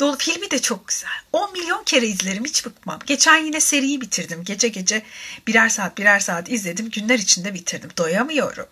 Dolu 0.00 0.18
filmi 0.18 0.50
de 0.50 0.62
çok 0.62 0.88
güzel. 0.88 1.10
10 1.32 1.52
milyon 1.52 1.84
kere 1.84 2.06
izlerim 2.06 2.44
hiç 2.44 2.66
bıkmam. 2.66 2.98
Geçen 3.06 3.36
yine 3.36 3.60
seriyi 3.60 4.00
bitirdim. 4.00 4.44
Gece 4.44 4.68
gece 4.68 5.02
birer 5.46 5.68
saat 5.68 5.98
birer 5.98 6.20
saat 6.20 6.50
izledim. 6.50 6.90
Günler 6.90 7.18
içinde 7.18 7.54
bitirdim. 7.54 7.90
Doyamıyorum. 7.98 8.66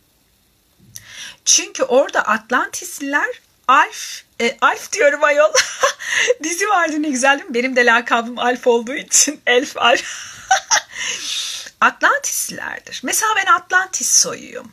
Çünkü 1.44 1.82
orada 1.82 2.22
Atlantisliler 2.22 3.28
Alf, 3.68 4.22
e, 4.40 4.56
Alf 4.60 4.92
diyorum 4.92 5.24
ayol. 5.24 5.52
Dizi 6.42 6.68
vardı 6.68 7.02
ne 7.02 7.08
güzel? 7.08 7.42
Benim 7.48 7.76
de 7.76 7.86
lakabım 7.86 8.38
Alf 8.38 8.66
olduğu 8.66 8.94
için 8.94 9.40
Elf 9.46 9.76
Alf. 9.76 10.04
Atlantislilerdir. 11.80 13.00
Mesela 13.02 13.32
ben 13.36 13.52
Atlantis 13.52 14.20
soyuyum. 14.20 14.72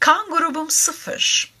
Kan 0.00 0.30
grubum 0.30 0.70
sıfır. 0.70 1.51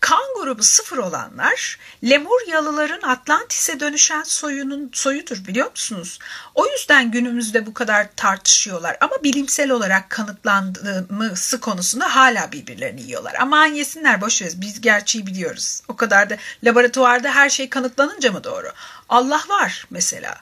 Kan 0.00 0.22
grubu 0.40 0.62
sıfır 0.62 0.98
olanlar 0.98 1.78
Lemuryalıların 2.04 3.02
Atlantis'e 3.08 3.80
dönüşen 3.80 4.22
soyunun 4.22 4.90
soyudur 4.92 5.46
biliyor 5.46 5.70
musunuz? 5.70 6.18
O 6.54 6.66
yüzden 6.66 7.10
günümüzde 7.10 7.66
bu 7.66 7.74
kadar 7.74 8.08
tartışıyorlar 8.16 8.96
ama 9.00 9.22
bilimsel 9.24 9.70
olarak 9.70 10.10
kanıtlanması 10.10 11.60
konusunda 11.60 12.16
hala 12.16 12.52
birbirlerini 12.52 13.02
yiyorlar. 13.02 13.34
Aman 13.40 13.66
yesinler 13.66 14.20
boş 14.20 14.42
ver 14.42 14.52
biz 14.56 14.80
gerçeği 14.80 15.26
biliyoruz. 15.26 15.82
O 15.88 15.96
kadar 15.96 16.30
da 16.30 16.36
laboratuvarda 16.64 17.34
her 17.34 17.50
şey 17.50 17.68
kanıtlanınca 17.68 18.32
mı 18.32 18.44
doğru? 18.44 18.72
Allah 19.08 19.44
var 19.48 19.86
mesela. 19.90 20.34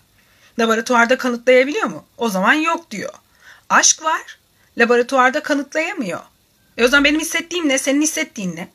Laboratuvarda 0.58 1.18
kanıtlayabiliyor 1.18 1.86
mu? 1.86 2.04
O 2.16 2.28
zaman 2.28 2.52
yok 2.52 2.90
diyor. 2.90 3.12
Aşk 3.68 4.02
var. 4.02 4.38
Laboratuvarda 4.78 5.42
kanıtlayamıyor. 5.42 6.20
E 6.76 6.84
o 6.84 6.88
zaman 6.88 7.04
benim 7.04 7.20
hissettiğim 7.20 7.68
ne? 7.68 7.78
Senin 7.78 8.02
hissettiğin 8.02 8.56
ne? 8.56 8.68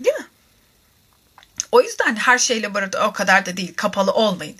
Değil 0.00 0.16
mi? 0.16 0.26
O 1.72 1.82
yüzden 1.82 2.16
her 2.16 2.38
şeyle 2.38 2.74
barada 2.74 3.08
o 3.08 3.12
kadar 3.12 3.46
da 3.46 3.56
değil 3.56 3.74
kapalı 3.76 4.12
olmayın. 4.12 4.56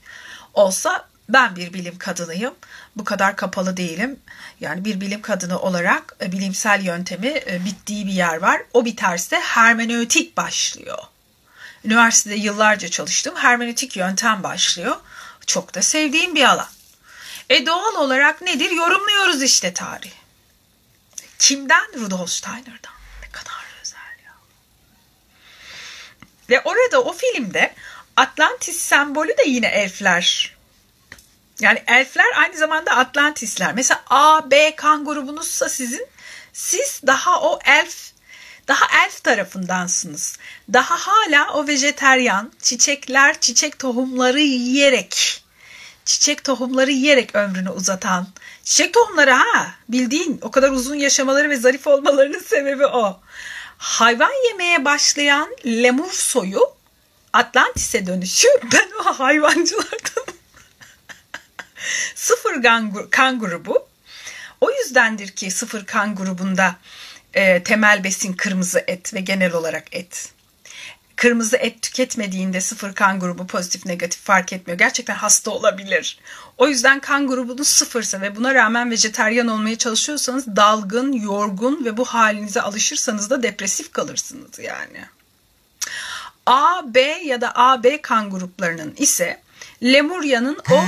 Olsa 0.54 1.08
ben 1.28 1.56
bir 1.56 1.72
bilim 1.72 1.98
kadınıyım. 1.98 2.54
Bu 2.96 3.04
kadar 3.04 3.36
kapalı 3.36 3.76
değilim. 3.76 4.20
Yani 4.60 4.84
bir 4.84 5.00
bilim 5.00 5.22
kadını 5.22 5.58
olarak 5.58 6.16
e, 6.20 6.32
bilimsel 6.32 6.84
yöntemi 6.84 7.26
e, 7.26 7.64
bittiği 7.64 8.06
bir 8.06 8.12
yer 8.12 8.36
var. 8.36 8.62
O 8.74 8.84
biterse 8.84 9.40
hermenötik 9.40 10.36
başlıyor. 10.36 10.98
Üniversitede 11.84 12.34
yıllarca 12.34 12.88
çalıştım. 12.88 13.36
Hermenötik 13.36 13.96
yöntem 13.96 14.42
başlıyor. 14.42 14.96
Çok 15.46 15.74
da 15.74 15.82
sevdiğim 15.82 16.34
bir 16.34 16.44
alan. 16.44 16.68
E 17.50 17.66
doğal 17.66 17.94
olarak 17.94 18.42
nedir? 18.42 18.70
Yorumluyoruz 18.70 19.42
işte 19.42 19.74
tarih. 19.74 20.12
Kimden? 21.38 22.00
Rudolf 22.00 22.30
Steiner'dan. 22.30 22.92
Ne 23.22 23.28
kadar 23.32 23.68
ve 26.50 26.60
orada 26.60 27.02
o 27.02 27.12
filmde 27.12 27.74
Atlantis 28.16 28.76
sembolü 28.76 29.28
de 29.28 29.42
yine 29.46 29.66
elfler. 29.66 30.56
Yani 31.60 31.82
elfler 31.86 32.26
aynı 32.36 32.56
zamanda 32.56 32.96
Atlantisler. 32.96 33.74
Mesela 33.74 34.02
A, 34.10 34.50
B 34.50 34.76
kan 34.76 35.04
grubunuzsa 35.04 35.68
sizin 35.68 36.06
siz 36.52 37.00
daha 37.06 37.40
o 37.40 37.58
elf 37.64 38.12
daha 38.68 39.04
elf 39.04 39.24
tarafındansınız. 39.24 40.38
Daha 40.72 40.96
hala 40.96 41.52
o 41.54 41.66
vejeteryan, 41.66 42.52
çiçekler, 42.62 43.40
çiçek 43.40 43.78
tohumları 43.78 44.40
yiyerek, 44.40 45.44
çiçek 46.04 46.44
tohumları 46.44 46.90
yiyerek 46.90 47.34
ömrünü 47.34 47.70
uzatan, 47.70 48.28
çiçek 48.64 48.94
tohumları 48.94 49.32
ha 49.32 49.74
bildiğin 49.88 50.38
o 50.42 50.50
kadar 50.50 50.70
uzun 50.70 50.94
yaşamaları 50.94 51.50
ve 51.50 51.56
zarif 51.56 51.86
olmalarının 51.86 52.38
sebebi 52.46 52.86
o 52.86 53.20
hayvan 53.78 54.48
yemeye 54.48 54.84
başlayan 54.84 55.56
lemur 55.66 56.12
soyu 56.12 56.60
Atlantis'e 57.32 58.06
dönüşü. 58.06 58.48
Ben 58.72 58.88
o 59.00 59.18
hayvancılardan. 59.18 60.24
Sıfır 62.14 62.62
kan, 62.62 63.10
kan 63.10 63.40
grubu 63.40 63.88
o 64.60 64.70
yüzdendir 64.70 65.28
ki 65.28 65.50
sıfır 65.50 65.86
kan 65.86 66.14
grubunda 66.14 66.76
e, 67.34 67.62
temel 67.62 68.04
besin 68.04 68.32
kırmızı 68.32 68.84
et 68.86 69.14
ve 69.14 69.20
genel 69.20 69.52
olarak 69.52 69.94
et. 69.94 70.32
Kırmızı 71.18 71.56
et 71.56 71.82
tüketmediğinde 71.82 72.60
sıfır 72.60 72.94
kan 72.94 73.20
grubu 73.20 73.46
pozitif 73.46 73.86
negatif 73.86 74.22
fark 74.22 74.52
etmiyor. 74.52 74.78
Gerçekten 74.78 75.14
hasta 75.14 75.50
olabilir. 75.50 76.18
O 76.58 76.68
yüzden 76.68 77.00
kan 77.00 77.26
grubunuz 77.26 77.68
sıfırsa 77.68 78.20
ve 78.20 78.36
buna 78.36 78.54
rağmen 78.54 78.90
vejeteryan 78.90 79.48
olmaya 79.48 79.78
çalışıyorsanız 79.78 80.56
dalgın, 80.56 81.12
yorgun 81.12 81.84
ve 81.84 81.96
bu 81.96 82.04
halinize 82.04 82.62
alışırsanız 82.62 83.30
da 83.30 83.42
depresif 83.42 83.92
kalırsınız 83.92 84.58
yani. 84.58 85.04
A, 86.46 86.94
B 86.94 87.00
ya 87.00 87.40
da 87.40 87.52
AB 87.54 88.02
kan 88.02 88.30
gruplarının 88.30 88.94
ise 88.96 89.40
Lemurya'nın 89.82 90.58
o 90.70 90.84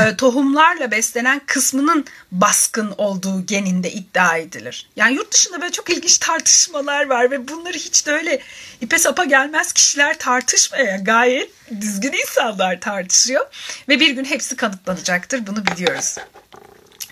e, 0.00 0.16
tohumlarla 0.16 0.90
beslenen 0.90 1.40
kısmının 1.46 2.04
baskın 2.32 2.94
olduğu 2.98 3.46
geninde 3.46 3.92
iddia 3.92 4.36
edilir. 4.36 4.88
Yani 4.96 5.14
yurt 5.14 5.32
dışında 5.32 5.60
böyle 5.60 5.72
çok 5.72 5.90
ilginç 5.90 6.18
tartışmalar 6.18 7.06
var 7.06 7.30
ve 7.30 7.48
bunları 7.48 7.78
hiç 7.78 8.06
de 8.06 8.12
öyle 8.12 8.40
ipe 8.80 8.98
sapa 8.98 9.24
gelmez 9.24 9.72
kişiler 9.72 10.18
tartışmaya 10.18 10.96
gayet 10.96 11.50
düzgün 11.80 12.12
insanlar 12.12 12.80
tartışıyor 12.80 13.46
ve 13.88 14.00
bir 14.00 14.10
gün 14.10 14.24
hepsi 14.24 14.56
kanıtlanacaktır 14.56 15.46
bunu 15.46 15.66
biliyoruz. 15.66 16.16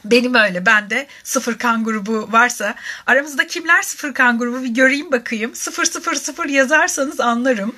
Benim 0.05 0.35
öyle. 0.35 0.67
Ben 0.67 0.91
de 0.91 1.07
sıfır 1.25 1.59
kan 1.59 1.85
grubu 1.85 2.29
varsa 2.33 2.75
aramızda 3.07 3.47
kimler 3.47 3.83
sıfır 3.83 4.15
kan 4.15 4.39
grubu 4.39 4.63
bir 4.63 4.69
göreyim 4.69 5.13
bakayım. 5.13 5.55
Sıfır 5.55 5.85
sıfır 5.85 6.15
sıfır 6.15 6.45
yazarsanız 6.45 7.21
anlarım. 7.21 7.77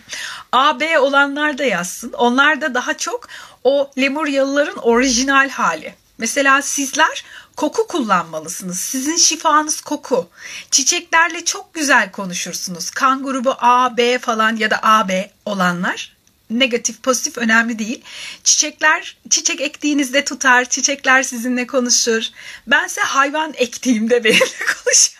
A, 0.52 0.80
B 0.80 0.98
olanlar 0.98 1.58
da 1.58 1.64
yazsın. 1.64 2.12
Onlar 2.12 2.60
da 2.60 2.74
daha 2.74 2.94
çok 2.94 3.28
o 3.64 3.90
Lemuryalıların 3.98 4.76
orijinal 4.76 5.48
hali. 5.48 5.94
Mesela 6.18 6.62
sizler 6.62 7.24
koku 7.56 7.86
kullanmalısınız. 7.86 8.78
Sizin 8.78 9.16
şifanız 9.16 9.80
koku. 9.80 10.28
Çiçeklerle 10.70 11.44
çok 11.44 11.74
güzel 11.74 12.12
konuşursunuz. 12.12 12.90
Kan 12.90 13.22
grubu 13.22 13.54
A, 13.58 13.96
B 13.96 14.18
falan 14.18 14.56
ya 14.56 14.70
da 14.70 14.78
AB 14.82 15.30
olanlar 15.44 16.15
negatif 16.50 17.02
pozitif 17.02 17.38
önemli 17.38 17.78
değil. 17.78 18.02
Çiçekler 18.44 19.16
çiçek 19.30 19.60
ektiğinizde 19.60 20.24
tutar, 20.24 20.64
çiçekler 20.64 21.22
sizinle 21.22 21.66
konuşur. 21.66 22.22
Bense 22.66 23.00
hayvan 23.00 23.54
ektiğimde 23.56 24.24
benimle 24.24 24.38
konuşur. 24.84 25.16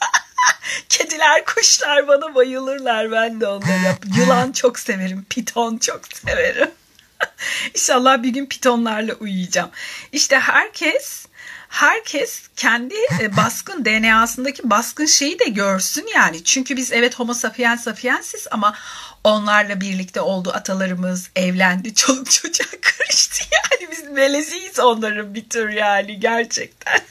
Kediler, 0.88 1.44
kuşlar 1.44 2.08
bana 2.08 2.34
bayılırlar. 2.34 3.12
Ben 3.12 3.40
de 3.40 3.46
onları. 3.46 3.96
Yılan 4.18 4.52
çok 4.52 4.78
severim. 4.78 5.26
Piton 5.30 5.78
çok 5.78 6.00
severim. 6.12 6.70
İnşallah 7.74 8.22
bir 8.22 8.28
gün 8.28 8.46
pitonlarla 8.46 9.14
uyuyacağım. 9.14 9.70
İşte 10.12 10.38
herkes 10.38 11.26
herkes 11.68 12.42
kendi 12.56 12.94
e, 13.20 13.36
baskın 13.36 13.84
DNA'sındaki 13.84 14.70
baskın 14.70 15.06
şeyi 15.06 15.38
de 15.38 15.44
görsün 15.44 16.06
yani. 16.14 16.44
Çünkü 16.44 16.76
biz 16.76 16.92
evet 16.92 17.18
homo 17.18 17.34
sapiens 17.34 17.84
sapiensiz 17.84 18.46
ama 18.50 18.74
onlarla 19.24 19.80
birlikte 19.80 20.20
oldu 20.20 20.52
atalarımız 20.54 21.30
evlendi 21.36 21.94
çoluk 21.94 22.30
çocuğa 22.30 22.80
karıştı 22.80 23.44
yani 23.52 23.90
biz 23.90 24.08
meleziyiz 24.08 24.78
onların 24.78 25.34
bir 25.34 25.48
tür 25.48 25.68
yani 25.68 26.20
gerçekten. 26.20 27.00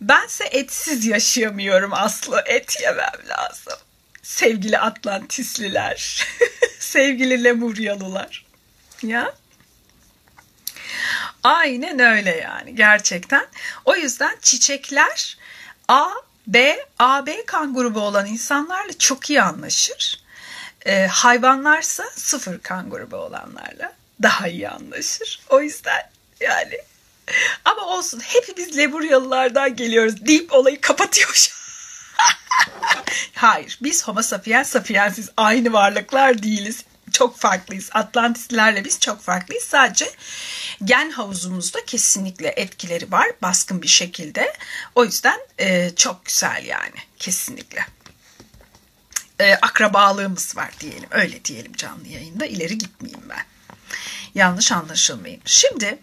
Bense 0.00 0.44
etsiz 0.44 1.06
yaşayamıyorum 1.06 1.94
Aslı 1.94 2.42
et 2.46 2.76
yemem 2.82 3.28
lazım. 3.28 3.78
Sevgili 4.22 4.78
Atlantisliler, 4.78 6.26
sevgili 6.78 7.44
Lemuryalılar. 7.44 8.46
Ya 9.02 9.34
Aynen 11.42 11.98
öyle 11.98 12.36
yani 12.36 12.74
gerçekten. 12.74 13.46
O 13.84 13.96
yüzden 13.96 14.38
çiçekler 14.42 15.36
A, 15.88 16.08
B, 16.46 16.86
AB 16.98 17.46
kan 17.46 17.74
grubu 17.74 18.00
olan 18.00 18.26
insanlarla 18.26 18.98
çok 18.98 19.30
iyi 19.30 19.42
anlaşır. 19.42 20.22
Ee, 20.86 21.06
hayvanlarsa 21.06 22.04
sıfır 22.16 22.58
kan 22.58 22.90
grubu 22.90 23.16
olanlarla 23.16 23.92
daha 24.22 24.48
iyi 24.48 24.68
anlaşır. 24.68 25.40
O 25.48 25.60
yüzden 25.60 26.10
yani 26.40 26.78
ama 27.64 27.82
olsun 27.82 28.20
hepimiz 28.20 28.78
Leburyalılardan 28.78 29.76
geliyoruz 29.76 30.26
deyip 30.26 30.52
olayı 30.52 30.80
kapatıyor. 30.80 31.48
Hayır 33.34 33.78
biz 33.82 34.08
homo 34.08 34.22
sapiens 34.22 34.68
sapiensiz 34.68 35.30
aynı 35.36 35.72
varlıklar 35.72 36.42
değiliz 36.42 36.84
çok 37.12 37.38
farklıyız. 37.38 37.90
Atlantislerle 37.92 38.84
biz 38.84 39.00
çok 39.00 39.22
farklıyız. 39.22 39.64
Sadece 39.64 40.10
gen 40.84 41.10
havuzumuzda 41.10 41.84
kesinlikle 41.84 42.48
etkileri 42.48 43.12
var 43.12 43.26
baskın 43.42 43.82
bir 43.82 43.88
şekilde. 43.88 44.52
O 44.94 45.04
yüzden 45.04 45.38
e, 45.58 45.90
çok 45.96 46.24
güzel 46.24 46.64
yani 46.64 46.96
kesinlikle. 47.18 47.86
E, 49.40 49.54
akrabalığımız 49.54 50.56
var 50.56 50.70
diyelim. 50.80 51.08
Öyle 51.10 51.44
diyelim 51.44 51.72
canlı 51.72 52.08
yayında. 52.08 52.46
ileri 52.46 52.78
gitmeyeyim 52.78 53.28
ben. 53.28 53.44
Yanlış 54.34 54.72
anlaşılmayayım. 54.72 55.42
Şimdi 55.44 55.98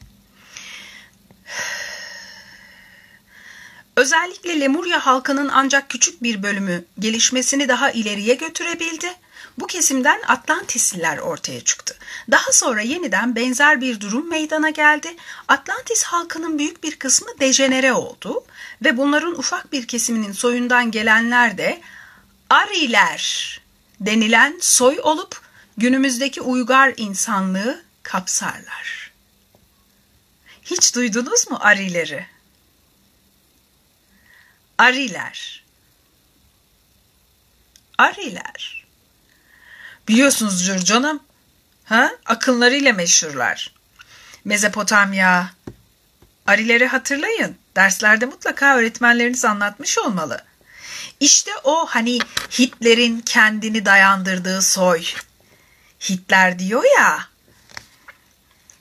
özellikle 3.96 4.60
Lemurya 4.60 5.06
halkının 5.06 5.50
ancak 5.54 5.90
küçük 5.90 6.24
bir 6.24 6.44
bölümü 6.44 6.86
gelişmesini 7.00 7.68
daha 7.68 7.92
ileriye 7.92 8.36
götürebildi 8.36 9.16
bu 9.60 9.68
kesimden 9.68 10.22
Atlantisliler 10.28 11.18
ortaya 11.18 11.62
çıktı. 11.62 11.98
Daha 12.32 12.52
sonra 12.52 12.82
yeniden 12.82 13.36
benzer 13.36 13.82
bir 13.82 14.00
durum 14.00 14.30
meydana 14.30 14.70
geldi. 14.70 15.16
Atlantis 15.48 16.04
halkının 16.04 16.60
büyük 16.60 16.84
bir 16.84 16.96
kısmı 16.96 17.28
dejenere 17.40 17.94
oldu 17.94 18.44
ve 18.84 18.98
bunların 18.98 19.40
ufak 19.40 19.72
bir 19.72 19.88
kesiminin 19.88 20.32
soyundan 20.32 20.92
gelenler 20.92 21.58
de 21.58 21.82
Ariler 22.50 23.62
denilen 24.00 24.58
soy 24.62 25.00
olup 25.04 25.42
günümüzdeki 25.78 26.42
uygar 26.42 26.94
insanlığı 26.98 27.84
kapsarlar. 28.04 29.12
Hiç 30.64 30.96
duydunuz 30.96 31.52
mu 31.52 31.58
Arileri? 31.62 32.26
Ariler 34.78 35.60
Ariler. 38.00 38.79
Biliyorsunuzdur 40.10 40.78
canım. 40.78 41.20
Ha? 41.86 42.12
Akınlarıyla 42.26 42.94
meşhurlar. 42.94 43.74
Mezopotamya. 44.46 45.54
Arileri 46.48 46.88
hatırlayın. 46.88 47.56
Derslerde 47.76 48.26
mutlaka 48.26 48.78
öğretmenleriniz 48.78 49.46
anlatmış 49.46 49.98
olmalı. 49.98 50.44
İşte 51.20 51.52
o 51.64 51.86
hani 51.86 52.20
Hitler'in 52.60 53.22
kendini 53.22 53.86
dayandırdığı 53.86 54.62
soy. 54.62 55.04
Hitler 56.10 56.60
diyor 56.60 56.84
ya, 56.98 57.28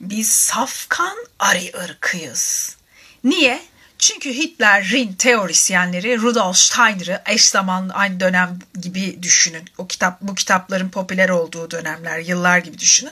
biz 0.01 0.31
safkan 0.31 1.17
Ari 1.39 1.71
ırkıyız. 1.83 2.75
Niye? 3.23 3.61
Çünkü 3.99 4.33
Hitler'in 4.33 5.13
teorisyenleri 5.13 6.21
Rudolf 6.21 6.57
Steiner'ı 6.57 7.21
eş 7.25 7.49
zaman 7.49 7.89
aynı 7.89 8.19
dönem 8.19 8.59
gibi 8.81 9.23
düşünün. 9.23 9.69
O 9.77 9.87
kitap 9.87 10.21
bu 10.21 10.35
kitapların 10.35 10.89
popüler 10.89 11.29
olduğu 11.29 11.71
dönemler, 11.71 12.19
yıllar 12.19 12.57
gibi 12.57 12.77
düşünün. 12.77 13.11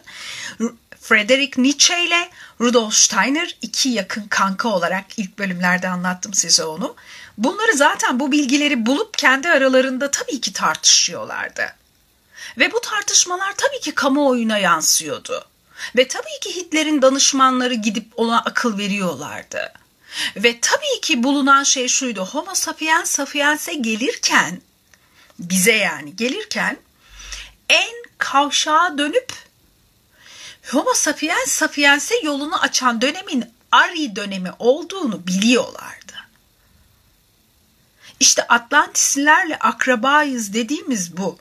Friedrich 1.01 1.57
Nietzsche 1.57 2.05
ile 2.05 2.29
Rudolf 2.61 2.93
Steiner 2.93 3.57
iki 3.61 3.89
yakın 3.89 4.27
kanka 4.27 4.69
olarak 4.69 5.05
ilk 5.17 5.39
bölümlerde 5.39 5.89
anlattım 5.89 6.33
size 6.33 6.63
onu. 6.63 6.95
Bunları 7.37 7.73
zaten 7.73 8.19
bu 8.19 8.31
bilgileri 8.31 8.85
bulup 8.85 9.17
kendi 9.17 9.49
aralarında 9.49 10.11
tabii 10.11 10.41
ki 10.41 10.53
tartışıyorlardı. 10.53 11.75
Ve 12.57 12.71
bu 12.71 12.81
tartışmalar 12.81 13.53
tabii 13.57 13.79
ki 13.79 13.95
kamuoyuna 13.95 14.57
yansıyordu. 14.57 15.45
Ve 15.95 16.07
tabii 16.07 16.39
ki 16.41 16.55
Hitler'in 16.55 17.01
danışmanları 17.01 17.73
gidip 17.73 18.07
ona 18.15 18.39
akıl 18.39 18.77
veriyorlardı. 18.77 19.73
Ve 20.35 20.59
tabii 20.61 21.01
ki 21.01 21.23
bulunan 21.23 21.63
şey 21.63 21.87
şuydu. 21.87 22.25
Homo 22.25 22.55
sapiens 22.55 23.09
sapiens'e 23.09 23.73
gelirken 23.73 24.61
bize 25.39 25.75
yani 25.75 26.15
gelirken 26.15 26.77
en 27.69 27.93
kavşağa 28.17 28.97
dönüp 28.97 29.33
Homo 30.71 30.93
sapiens 30.93 31.51
sapiens'e 31.51 32.15
yolunu 32.23 32.61
açan 32.61 33.01
dönemin 33.01 33.45
Ari 33.71 34.15
dönemi 34.15 34.51
olduğunu 34.59 35.27
biliyorlardı. 35.27 36.13
İşte 38.19 38.47
Atlantislilerle 38.47 39.59
akrabayız 39.59 40.53
dediğimiz 40.53 41.17
bu. 41.17 41.37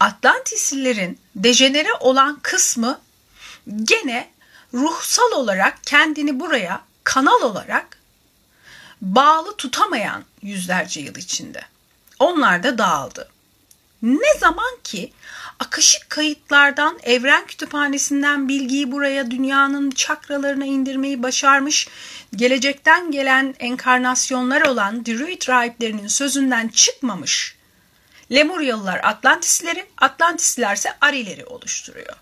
Atlantislilerin 0.00 1.18
dejenere 1.36 1.94
olan 2.00 2.38
kısmı 2.42 3.00
gene 3.82 4.30
ruhsal 4.74 5.32
olarak 5.32 5.84
kendini 5.84 6.40
buraya 6.40 6.80
kanal 7.04 7.42
olarak 7.42 7.98
bağlı 9.00 9.56
tutamayan 9.56 10.24
yüzlerce 10.42 11.00
yıl 11.00 11.14
içinde. 11.14 11.62
Onlar 12.18 12.62
da 12.62 12.78
dağıldı. 12.78 13.28
Ne 14.02 14.38
zaman 14.40 14.78
ki 14.84 15.12
akışık 15.58 16.10
kayıtlardan 16.10 16.98
evren 17.02 17.46
kütüphanesinden 17.46 18.48
bilgiyi 18.48 18.92
buraya 18.92 19.30
dünyanın 19.30 19.90
çakralarına 19.90 20.64
indirmeyi 20.64 21.22
başarmış 21.22 21.88
gelecekten 22.36 23.10
gelen 23.10 23.54
enkarnasyonlar 23.58 24.62
olan 24.62 25.06
Druid 25.06 25.48
rahiplerinin 25.48 26.08
sözünden 26.08 26.68
çıkmamış 26.68 27.56
Lemuryalılar 28.32 29.00
Atlantisleri, 29.02 29.86
Atlantisliler 29.98 30.82
Arileri 31.00 31.44
oluşturuyor. 31.44 32.16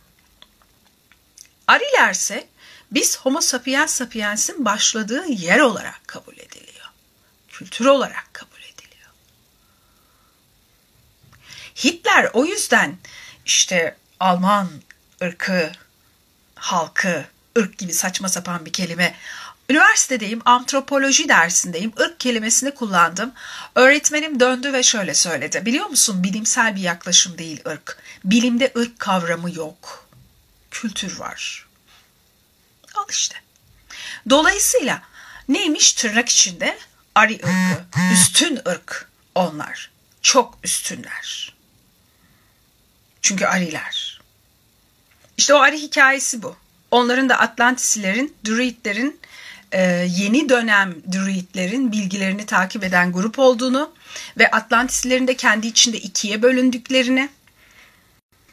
Ariler 1.73 2.11
ise 2.11 2.49
biz 2.91 3.19
Homo 3.19 3.41
sapiens 3.41 3.95
sapiens'in 3.95 4.65
başladığı 4.65 5.27
yer 5.27 5.59
olarak 5.59 6.01
kabul 6.07 6.33
ediliyor. 6.33 6.91
Kültür 7.49 7.87
olarak 7.87 8.29
kabul 8.33 8.59
ediliyor. 8.59 9.11
Hitler 11.85 12.31
o 12.33 12.45
yüzden 12.45 12.99
işte 13.47 13.97
Alman 14.21 14.69
ırkı, 15.23 15.73
halkı, 16.55 17.25
ırk 17.59 17.79
gibi 17.79 17.93
saçma 17.93 18.29
sapan 18.29 18.67
bir 18.67 18.73
kelime 18.73 19.15
Üniversitedeyim, 19.71 20.43
antropoloji 20.45 21.29
dersindeyim. 21.29 21.93
Irk 21.99 22.21
kelimesini 22.21 22.71
kullandım. 22.75 23.33
Öğretmenim 23.75 24.41
döndü 24.41 24.73
ve 24.73 24.83
şöyle 24.83 25.15
söyledi. 25.15 25.67
Biliyor 25.67 25.87
musun 25.87 26.23
bilimsel 26.23 26.77
bir 26.77 26.81
yaklaşım 26.81 27.39
değil 27.39 27.61
ırk. 27.67 27.99
Bilimde 28.25 28.73
ırk 28.77 28.99
kavramı 28.99 29.55
yok. 29.55 30.02
Kültür 30.73 31.19
var. 31.19 31.67
Al 32.95 33.07
işte. 33.11 33.37
Dolayısıyla 34.31 35.03
neymiş 35.49 35.93
tırnak 35.93 36.29
içinde? 36.29 36.79
Ari 37.15 37.35
ırkı. 37.35 37.85
Üstün 38.13 38.59
ırk 38.69 39.09
onlar. 39.35 39.91
Çok 40.23 40.59
üstünler. 40.63 41.55
Çünkü 43.23 43.47
Ariler. 43.47 44.21
İşte 45.37 45.55
o 45.55 45.59
Ari 45.59 45.79
hikayesi 45.79 46.43
bu. 46.43 46.57
Onların 46.91 47.29
da 47.29 47.39
Atlantislerin, 47.39 48.37
Druidlerin 48.47 49.21
e, 49.73 49.81
yeni 50.17 50.49
dönem 50.49 50.95
druidlerin 51.13 51.93
bilgilerini 51.93 52.47
takip 52.47 52.85
eden 52.85 53.13
grup 53.13 53.39
olduğunu 53.39 53.93
ve 54.39 54.51
Atlantislerin 54.51 55.27
de 55.27 55.37
kendi 55.37 55.67
içinde 55.67 55.99
ikiye 55.99 56.43
bölündüklerini. 56.43 57.29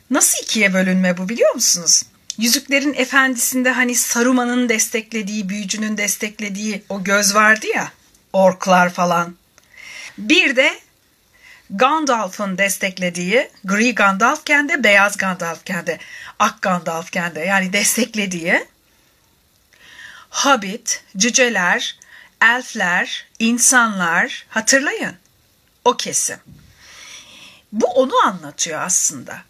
Nasıl 0.09 0.43
ikiye 0.43 0.73
bölünme 0.73 1.17
bu 1.17 1.29
biliyor 1.29 1.53
musunuz? 1.53 2.03
Yüzüklerin 2.37 2.93
Efendisi'nde 2.93 3.71
hani 3.71 3.95
Saruman'ın 3.95 4.69
desteklediği, 4.69 5.49
büyücünün 5.49 5.97
desteklediği 5.97 6.83
o 6.89 7.03
göz 7.03 7.35
vardı 7.35 7.65
ya, 7.75 7.91
orklar 8.33 8.89
falan. 8.89 9.35
Bir 10.17 10.55
de 10.55 10.79
Gandalf'ın 11.69 12.57
desteklediği, 12.57 13.49
gri 13.63 13.95
Gandalf 13.95 14.45
kendi, 14.45 14.83
beyaz 14.83 15.17
Gandalf 15.17 15.65
kendi, 15.65 15.99
ak 16.39 16.61
Gandalf 16.61 17.11
kendi 17.11 17.39
yani 17.39 17.73
desteklediği 17.73 18.65
Hobbit, 20.29 21.03
cüceler, 21.17 21.99
elfler, 22.41 23.27
insanlar 23.39 24.45
hatırlayın. 24.49 25.15
O 25.85 25.97
kesim. 25.97 26.37
Bu 27.71 27.85
onu 27.85 28.13
anlatıyor 28.25 28.81
aslında. 28.81 29.48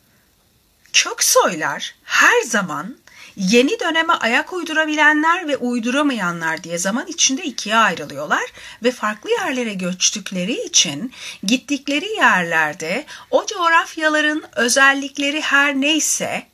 Kök 1.03 1.23
soylar 1.23 1.95
her 2.03 2.41
zaman 2.41 2.97
yeni 3.35 3.79
döneme 3.79 4.13
ayak 4.13 4.53
uydurabilenler 4.53 5.47
ve 5.47 5.57
uyduramayanlar 5.57 6.63
diye 6.63 6.77
zaman 6.77 7.07
içinde 7.07 7.43
ikiye 7.43 7.75
ayrılıyorlar 7.75 8.43
ve 8.83 8.91
farklı 8.91 9.29
yerlere 9.31 9.73
göçtükleri 9.73 10.63
için 10.65 11.13
gittikleri 11.43 12.09
yerlerde 12.09 13.05
o 13.31 13.45
coğrafyaların 13.45 14.43
özellikleri 14.55 15.41
her 15.41 15.75
neyse 15.75 16.47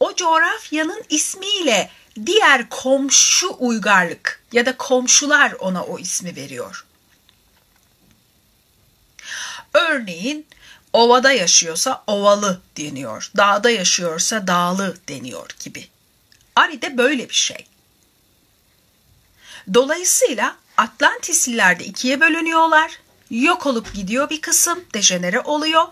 o 0.00 0.14
coğrafyanın 0.14 1.02
ismiyle 1.10 1.90
diğer 2.26 2.68
komşu 2.68 3.56
uygarlık 3.58 4.42
ya 4.52 4.66
da 4.66 4.76
komşular 4.76 5.52
ona 5.52 5.84
o 5.84 5.98
ismi 5.98 6.36
veriyor. 6.36 6.84
Örneğin 9.74 10.46
ovada 10.92 11.32
yaşıyorsa 11.32 12.04
ovalı 12.06 12.60
deniyor, 12.76 13.30
dağda 13.36 13.70
yaşıyorsa 13.70 14.46
dağlı 14.46 14.96
deniyor 15.08 15.50
gibi. 15.64 15.88
Ari 16.56 16.82
de 16.82 16.98
böyle 16.98 17.28
bir 17.28 17.34
şey. 17.34 17.66
Dolayısıyla 19.74 20.56
Atlantisliler 20.76 21.78
de 21.78 21.84
ikiye 21.84 22.20
bölünüyorlar. 22.20 23.00
Yok 23.30 23.66
olup 23.66 23.94
gidiyor 23.94 24.30
bir 24.30 24.40
kısım, 24.40 24.84
dejenere 24.94 25.40
oluyor. 25.40 25.84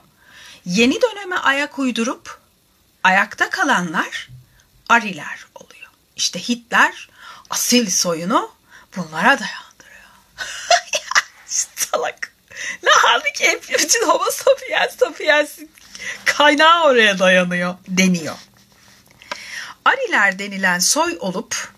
Yeni 0.65 1.03
döneme 1.03 1.37
ayak 1.37 1.79
uydurup 1.79 2.41
ayakta 3.05 3.51
kalanlar 3.51 4.29
Ariler 4.89 5.47
oluyor. 5.55 5.91
İşte 6.17 6.49
Hitler 6.49 7.09
asil 7.51 7.91
soyunu 7.91 8.51
bunlara 8.97 9.39
dayandırıyor. 9.41 10.11
Salak. 11.47 12.34
Ne 12.83 12.91
halbuki 12.93 13.61
bütün 13.69 14.07
homo 14.07 14.31
sapiens 14.31 14.97
sapiens 14.99 15.59
kaynağı 16.25 16.85
oraya 16.85 17.19
dayanıyor 17.19 17.75
deniyor. 17.89 18.37
Ariler 19.85 20.39
denilen 20.39 20.79
soy 20.79 21.17
olup 21.21 21.75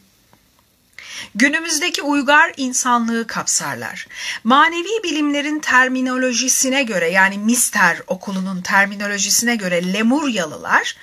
günümüzdeki 1.34 2.02
uygar 2.02 2.52
insanlığı 2.56 3.26
kapsarlar. 3.26 4.06
Manevi 4.44 5.02
bilimlerin 5.04 5.60
terminolojisine 5.60 6.82
göre 6.82 7.10
yani 7.10 7.38
Mister 7.38 8.02
okulunun 8.06 8.62
terminolojisine 8.62 9.56
göre 9.56 9.92
Lemuryalılar, 9.92 10.96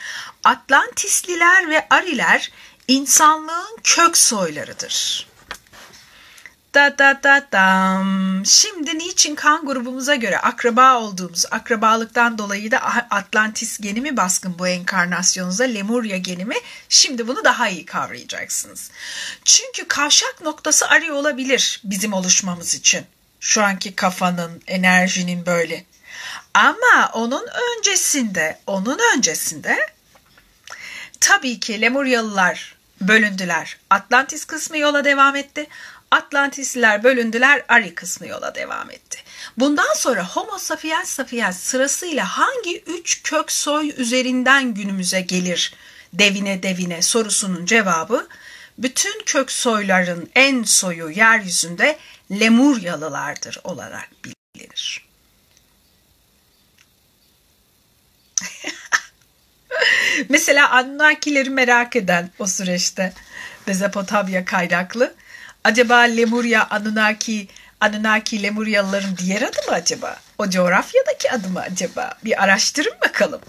Atlantisliler 0.43 1.69
ve 1.69 1.87
Ariler 1.89 2.51
insanlığın 2.87 3.77
kök 3.83 4.17
soylarıdır. 4.17 5.27
Da 6.73 6.97
da 6.97 7.19
da 7.23 7.47
dam. 7.51 8.45
Şimdi 8.45 8.97
niçin 8.97 9.35
kan 9.35 9.65
grubumuza 9.65 10.15
göre 10.15 10.37
akraba 10.37 10.99
olduğumuz 10.99 11.45
akrabalıktan 11.51 12.37
dolayı 12.37 12.71
da 12.71 12.79
Atlantis 13.09 13.77
geni 13.81 14.01
mi 14.01 14.17
baskın 14.17 14.59
bu 14.59 14.67
enkarnasyonunuza 14.67 15.63
Lemuria 15.63 16.17
geni 16.17 16.45
mi? 16.45 16.55
Şimdi 16.89 17.27
bunu 17.27 17.43
daha 17.43 17.69
iyi 17.69 17.85
kavrayacaksınız. 17.85 18.91
Çünkü 19.45 19.87
kavşak 19.87 20.41
noktası 20.41 20.87
arıyor 20.87 21.15
olabilir 21.15 21.81
bizim 21.83 22.13
oluşmamız 22.13 22.73
için. 22.73 23.05
Şu 23.39 23.63
anki 23.63 23.95
kafanın, 23.95 24.61
enerjinin 24.67 25.45
böyle. 25.45 25.85
Ama 26.53 27.11
onun 27.13 27.45
öncesinde, 27.77 28.59
onun 28.67 28.99
öncesinde 29.15 29.77
tabii 31.19 31.59
ki 31.59 31.81
Lemuryalılar 31.81 32.75
bölündüler. 33.07 33.77
Atlantis 33.89 34.45
kısmı 34.45 34.77
yola 34.77 35.05
devam 35.05 35.35
etti. 35.35 35.67
Atlantisliler 36.13 37.03
bölündüler, 37.03 37.63
Ari 37.67 37.95
kısmı 37.95 38.27
yola 38.27 38.55
devam 38.55 38.91
etti. 38.91 39.19
Bundan 39.57 39.93
sonra 39.95 40.27
Homo 40.27 40.57
sapiens 40.57 41.09
sapiens 41.09 41.59
sırasıyla 41.59 42.25
hangi 42.37 42.83
üç 42.87 43.23
kök 43.23 43.51
soy 43.51 43.93
üzerinden 43.97 44.73
günümüze 44.73 45.21
gelir 45.21 45.73
devine 46.13 46.63
devine 46.63 47.01
sorusunun 47.01 47.65
cevabı 47.65 48.27
bütün 48.77 49.23
kök 49.25 49.51
soyların 49.51 50.29
en 50.35 50.63
soyu 50.63 51.09
yeryüzünde 51.09 51.97
Lemuryalılardır 52.31 53.59
olarak 53.63 54.09
bilinir. 54.23 55.05
Mesela 60.29 60.69
Anunnakileri 60.69 61.49
merak 61.49 61.95
eden 61.95 62.31
o 62.39 62.47
süreçte 62.47 63.13
Mezopotamya 63.67 64.45
kaynaklı. 64.45 65.15
Acaba 65.63 65.99
Lemurya, 65.99 66.67
Anunnaki, 66.69 67.47
Anunnaki 67.79 68.43
Lemuryalıların 68.43 69.17
diğer 69.17 69.41
adı 69.41 69.57
mı 69.67 69.71
acaba? 69.71 70.19
O 70.37 70.49
coğrafyadaki 70.49 71.31
adı 71.31 71.49
mı 71.49 71.59
acaba? 71.59 72.13
Bir 72.25 72.43
araştırın 72.43 72.93
bakalım. 73.01 73.41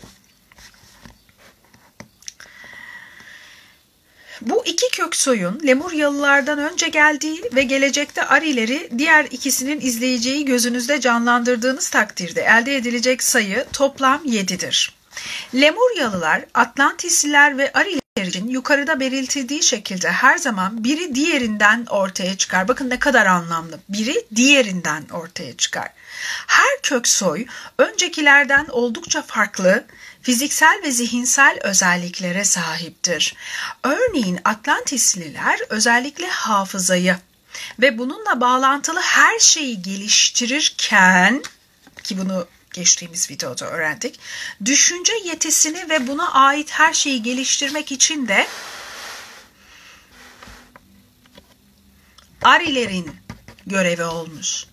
Bu 4.41 4.67
iki 4.67 4.91
kök 4.91 5.17
soyun 5.17 5.61
Lemuryalılardan 5.67 6.59
önce 6.59 6.89
geldiği 6.89 7.43
ve 7.55 7.63
gelecekte 7.63 8.25
Arileri 8.25 8.91
diğer 8.99 9.25
ikisinin 9.25 9.81
izleyeceği 9.81 10.45
gözünüzde 10.45 11.01
canlandırdığınız 11.01 11.89
takdirde 11.89 12.43
elde 12.43 12.77
edilecek 12.77 13.23
sayı 13.23 13.67
toplam 13.73 14.25
7'dir. 14.25 14.95
Lemuryalılar, 15.55 16.45
Atlantisliler 16.55 17.59
ve 17.59 17.73
Ariler 17.73 18.04
için 18.23 18.49
yukarıda 18.49 19.01
belirtildiği 19.01 19.63
şekilde 19.63 20.13
her 20.13 20.39
zaman 20.39 20.85
biri 20.85 21.15
diğerinden 21.15 21.87
ortaya 21.91 22.37
çıkar. 22.37 22.69
Bakın 22.69 22.91
ne 22.91 22.99
kadar 22.99 23.27
anlamlı. 23.27 23.79
Biri 23.89 24.27
diğerinden 24.35 25.05
ortaya 25.13 25.57
çıkar. 25.57 25.89
Her 26.47 26.83
kök 26.83 27.09
soy 27.09 27.47
öncekilerden 27.79 28.67
oldukça 28.71 29.23
farklı 29.23 29.85
fiziksel 30.23 30.81
ve 30.85 30.91
zihinsel 30.91 31.59
özelliklere 31.63 32.45
sahiptir. 32.45 33.35
Örneğin 33.85 34.39
Atlantisliler 34.45 35.61
özellikle 35.69 36.27
hafızayı 36.27 37.17
ve 37.81 37.99
bununla 37.99 38.41
bağlantılı 38.41 39.01
her 39.01 39.39
şeyi 39.39 39.83
geliştirirken 39.83 41.43
ki 42.03 42.19
bunu 42.19 42.47
geçtiğimiz 42.75 43.31
videoda 43.31 43.71
öğrendik. 43.71 44.21
Düşünce 44.65 45.13
yetisini 45.25 45.91
ve 45.91 46.07
buna 46.07 46.33
ait 46.33 46.71
her 46.71 46.93
şeyi 46.93 47.23
geliştirmek 47.23 47.93
için 47.93 48.29
de 48.29 48.47
Arilerin 52.43 53.17
görevi 53.67 54.05
olmuş. 54.05 54.67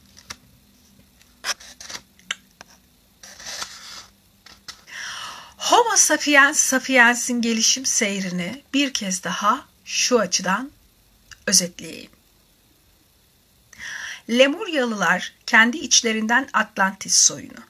Homo 5.58 5.96
sapiens 5.96 6.60
sapiens'in 6.60 7.42
gelişim 7.42 7.86
seyrini 7.86 8.64
bir 8.74 8.94
kez 8.94 9.24
daha 9.24 9.66
şu 9.86 10.20
açıdan 10.20 10.72
özetleyeyim. 11.48 12.12
Lemuryalılar 14.30 15.34
kendi 15.46 15.78
içlerinden 15.78 16.50
Atlantis 16.54 17.16
soyunu, 17.16 17.64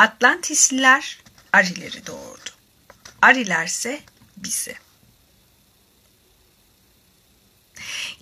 Atlantisliler 0.00 1.18
Arileri 1.52 2.06
doğurdu. 2.06 2.50
Arilerse 3.22 4.00
bizi. 4.36 4.74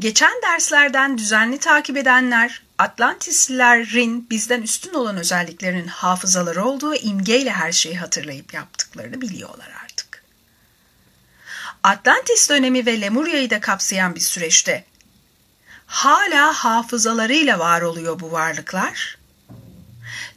Geçen 0.00 0.42
derslerden 0.42 1.18
düzenli 1.18 1.58
takip 1.58 1.96
edenler 1.96 2.62
Atlantislilerin 2.78 4.30
bizden 4.30 4.62
üstün 4.62 4.94
olan 4.94 5.16
özelliklerinin 5.16 5.86
hafızaları 5.86 6.64
olduğu 6.64 6.94
imgeyle 6.94 7.50
her 7.50 7.72
şeyi 7.72 7.98
hatırlayıp 7.98 8.54
yaptıklarını 8.54 9.20
biliyorlar 9.20 9.70
artık. 9.84 10.24
Atlantis 11.82 12.50
dönemi 12.50 12.86
ve 12.86 13.00
Lemurya'yı 13.00 13.50
da 13.50 13.60
kapsayan 13.60 14.14
bir 14.14 14.20
süreçte 14.20 14.84
hala 15.86 16.52
hafızalarıyla 16.52 17.58
var 17.58 17.82
oluyor 17.82 18.20
bu 18.20 18.32
varlıklar. 18.32 19.17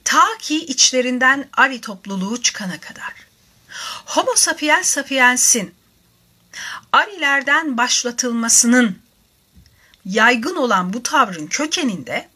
Ta 0.03 0.37
ki 0.39 0.65
içlerinden 0.65 1.49
Ari 1.53 1.81
topluluğu 1.81 2.41
çıkana 2.41 2.79
kadar. 2.79 3.13
Homo 4.05 4.35
sapiens 4.35 4.87
sapiens'in 4.87 5.75
Arilerden 6.91 7.77
başlatılmasının 7.77 9.01
yaygın 10.05 10.55
olan 10.55 10.93
bu 10.93 11.03
tavrın 11.03 11.47
kökeninde 11.47 12.29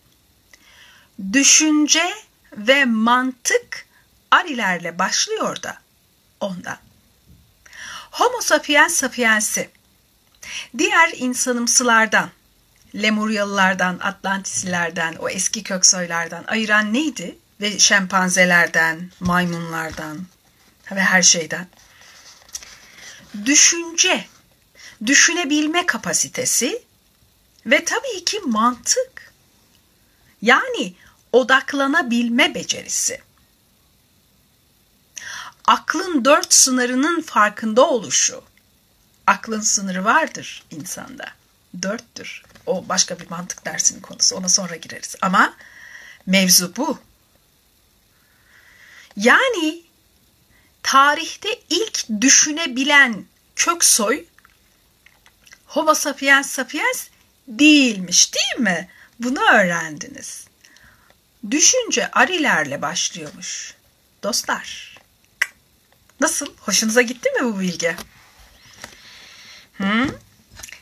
düşünce 1.34 2.14
ve 2.58 2.86
mantık 2.86 3.86
arilerle 4.32 5.00
başlıyor 5.00 5.64
da 5.64 5.78
ondan. 6.40 6.78
Homo 8.12 8.42
sapiens 8.42 8.96
sapiensi 8.96 9.70
diğer 10.78 11.12
insanımsılardan, 11.16 12.30
Lemuryalılardan, 12.96 14.00
Atlantislilerden, 14.00 15.16
o 15.16 15.30
eski 15.30 15.64
köksoylardan 15.64 16.44
ayıran 16.48 16.94
neydi? 16.94 17.38
Ve 17.62 17.80
şempanzelerden, 17.80 19.12
maymunlardan 19.20 20.26
ve 20.92 21.02
her 21.02 21.22
şeyden. 21.22 21.68
Düşünce, 23.46 24.28
düşünebilme 25.06 25.86
kapasitesi 25.86 26.84
ve 27.66 27.86
tabii 27.86 28.26
ki 28.26 28.40
mantık. 28.40 29.34
Yani 30.42 30.96
odaklanabilme 31.32 32.56
becerisi. 32.56 33.22
Aklın 35.68 36.26
dört 36.26 36.54
sınırının 36.54 37.22
farkında 37.22 37.88
oluşu. 37.88 38.44
Aklın 39.28 39.62
sınırı 39.62 40.06
vardır 40.06 40.64
insanda. 40.72 41.26
Dörttür. 41.82 42.44
O 42.66 42.90
başka 42.90 43.20
bir 43.20 43.30
mantık 43.30 43.66
dersinin 43.66 44.02
konusu. 44.02 44.36
Ona 44.36 44.50
sonra 44.50 44.76
gireriz. 44.76 45.16
Ama 45.22 45.54
mevzu 46.26 46.76
bu. 46.76 47.00
Yani 49.18 49.82
tarihte 50.84 51.50
ilk 51.70 52.22
düşünebilen 52.22 53.26
kök 53.56 53.84
soy 53.86 54.26
Homo 55.66 55.94
sapiens 55.94 56.50
sapiens 56.50 57.08
değilmiş 57.48 58.34
değil 58.34 58.60
mi? 58.60 58.90
Bunu 59.20 59.40
öğrendiniz. 59.40 60.48
Düşünce 61.52 62.12
arilerle 62.12 62.82
başlıyormuş. 62.82 63.74
Dostlar. 64.24 64.98
Nasıl? 66.20 66.48
Hoşunuza 66.60 67.02
gitti 67.02 67.30
mi 67.30 67.44
bu 67.44 67.60
bilgi? 67.60 67.96
Hı? 69.74 70.20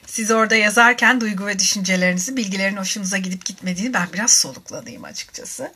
Siz 0.06 0.32
orada 0.32 0.56
yazarken 0.56 1.22
duygu 1.22 1.46
ve 1.46 1.60
düşüncelerinizi, 1.60 2.38
bilgilerin 2.38 2.78
hoşunuza 2.78 3.18
gidip 3.18 3.46
gitmediğini 3.46 3.94
ben 3.94 4.14
biraz 4.14 4.32
soluklanayım 4.32 5.04
açıkçası. 5.04 5.74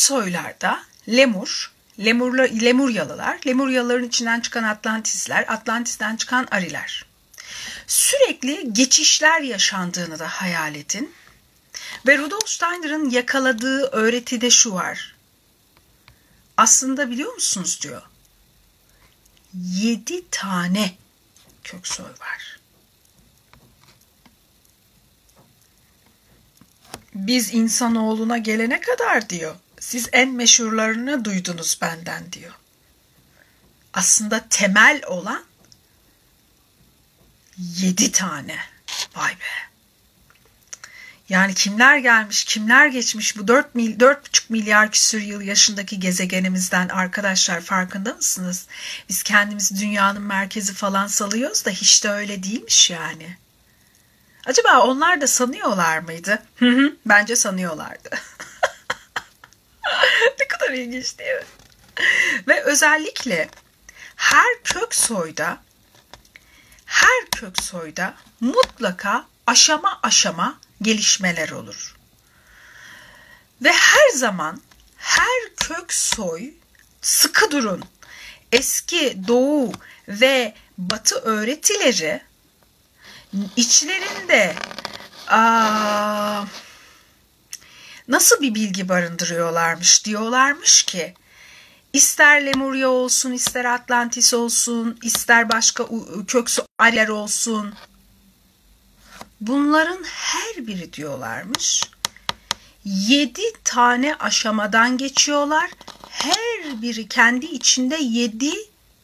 Soylarda 0.00 0.84
lemur, 1.08 1.72
lemurla, 1.98 2.42
lemuryalılar, 2.42 3.40
lemuryalıların 3.46 4.08
içinden 4.08 4.40
çıkan 4.40 4.64
Atlantisler, 4.64 5.44
Atlantis'ten 5.48 6.16
çıkan 6.16 6.48
Ariler. 6.50 7.04
Sürekli 7.86 8.72
geçişler 8.72 9.40
yaşandığını 9.40 10.18
da 10.18 10.28
hayal 10.28 10.74
edin. 10.74 11.14
Ve 12.06 12.18
Rudolf 12.18 12.48
Steiner'ın 12.48 13.10
yakaladığı 13.10 13.82
öğretide 13.82 14.50
şu 14.50 14.74
var. 14.74 15.16
Aslında 16.56 17.10
biliyor 17.10 17.34
musunuz 17.34 17.78
diyor. 17.82 18.02
Yedi 19.54 20.30
tane 20.30 20.94
kök 21.64 21.86
soy 21.86 22.06
var. 22.20 22.58
Biz 27.14 27.54
insanoğluna 27.54 28.38
gelene 28.38 28.80
kadar 28.80 29.28
diyor. 29.28 29.56
Siz 29.80 30.08
en 30.12 30.32
meşhurlarını 30.32 31.24
duydunuz 31.24 31.78
benden 31.80 32.32
diyor. 32.32 32.54
Aslında 33.92 34.46
temel 34.50 35.02
olan 35.06 35.44
yedi 37.58 38.12
tane. 38.12 38.56
Vay 39.16 39.32
be. 39.32 39.70
Yani 41.28 41.54
kimler 41.54 41.98
gelmiş, 41.98 42.44
kimler 42.44 42.86
geçmiş 42.86 43.36
bu 43.36 43.48
4 43.48 43.74
mil, 43.74 44.00
4,5 44.00 44.42
milyar 44.48 44.92
küsür 44.92 45.20
yıl 45.20 45.40
yaşındaki 45.40 46.00
gezegenimizden 46.00 46.88
arkadaşlar 46.88 47.60
farkında 47.60 48.14
mısınız? 48.14 48.66
Biz 49.08 49.22
kendimizi 49.22 49.80
dünyanın 49.80 50.22
merkezi 50.22 50.74
falan 50.74 51.06
salıyoruz 51.06 51.64
da 51.64 51.70
hiç 51.70 52.04
de 52.04 52.10
öyle 52.10 52.42
değilmiş 52.42 52.90
yani. 52.90 53.36
Acaba 54.46 54.80
onlar 54.80 55.20
da 55.20 55.26
sanıyorlar 55.26 55.98
mıydı? 55.98 56.42
Bence 57.06 57.36
sanıyorlardı. 57.36 58.10
ne 60.40 60.48
kadar 60.48 60.70
ilginç 60.70 61.18
değil 61.18 61.34
mi? 61.34 61.44
Ve 62.48 62.62
özellikle 62.62 63.48
her 64.16 64.62
kök 64.64 64.94
soyda 64.94 65.62
her 66.86 67.30
kök 67.30 67.62
soyda 67.62 68.14
mutlaka 68.40 69.26
aşama 69.46 70.00
aşama 70.02 70.58
gelişmeler 70.82 71.50
olur. 71.50 71.96
Ve 73.62 73.72
her 73.72 74.10
zaman 74.14 74.60
her 74.96 75.54
kök 75.56 75.92
soy 75.92 76.50
sıkı 77.02 77.50
durun. 77.50 77.84
Eski 78.52 79.28
doğu 79.28 79.72
ve 80.08 80.54
batı 80.78 81.14
öğretileri 81.14 82.22
içlerinde 83.56 84.54
aa, 85.28 86.44
nasıl 88.10 88.40
bir 88.40 88.54
bilgi 88.54 88.88
barındırıyorlarmış 88.88 90.04
diyorlarmış 90.04 90.82
ki 90.82 91.14
ister 91.92 92.46
Lemuria 92.46 92.88
olsun 92.88 93.32
ister 93.32 93.64
Atlantis 93.64 94.34
olsun 94.34 94.98
ister 95.02 95.48
başka 95.48 95.84
köksü 96.26 96.62
Ariler 96.78 97.08
olsun 97.08 97.74
bunların 99.40 100.04
her 100.04 100.66
biri 100.66 100.92
diyorlarmış 100.92 101.84
yedi 102.84 103.42
tane 103.64 104.14
aşamadan 104.14 104.98
geçiyorlar 104.98 105.70
her 106.08 106.82
biri 106.82 107.08
kendi 107.08 107.46
içinde 107.46 107.96
yedi 107.96 108.52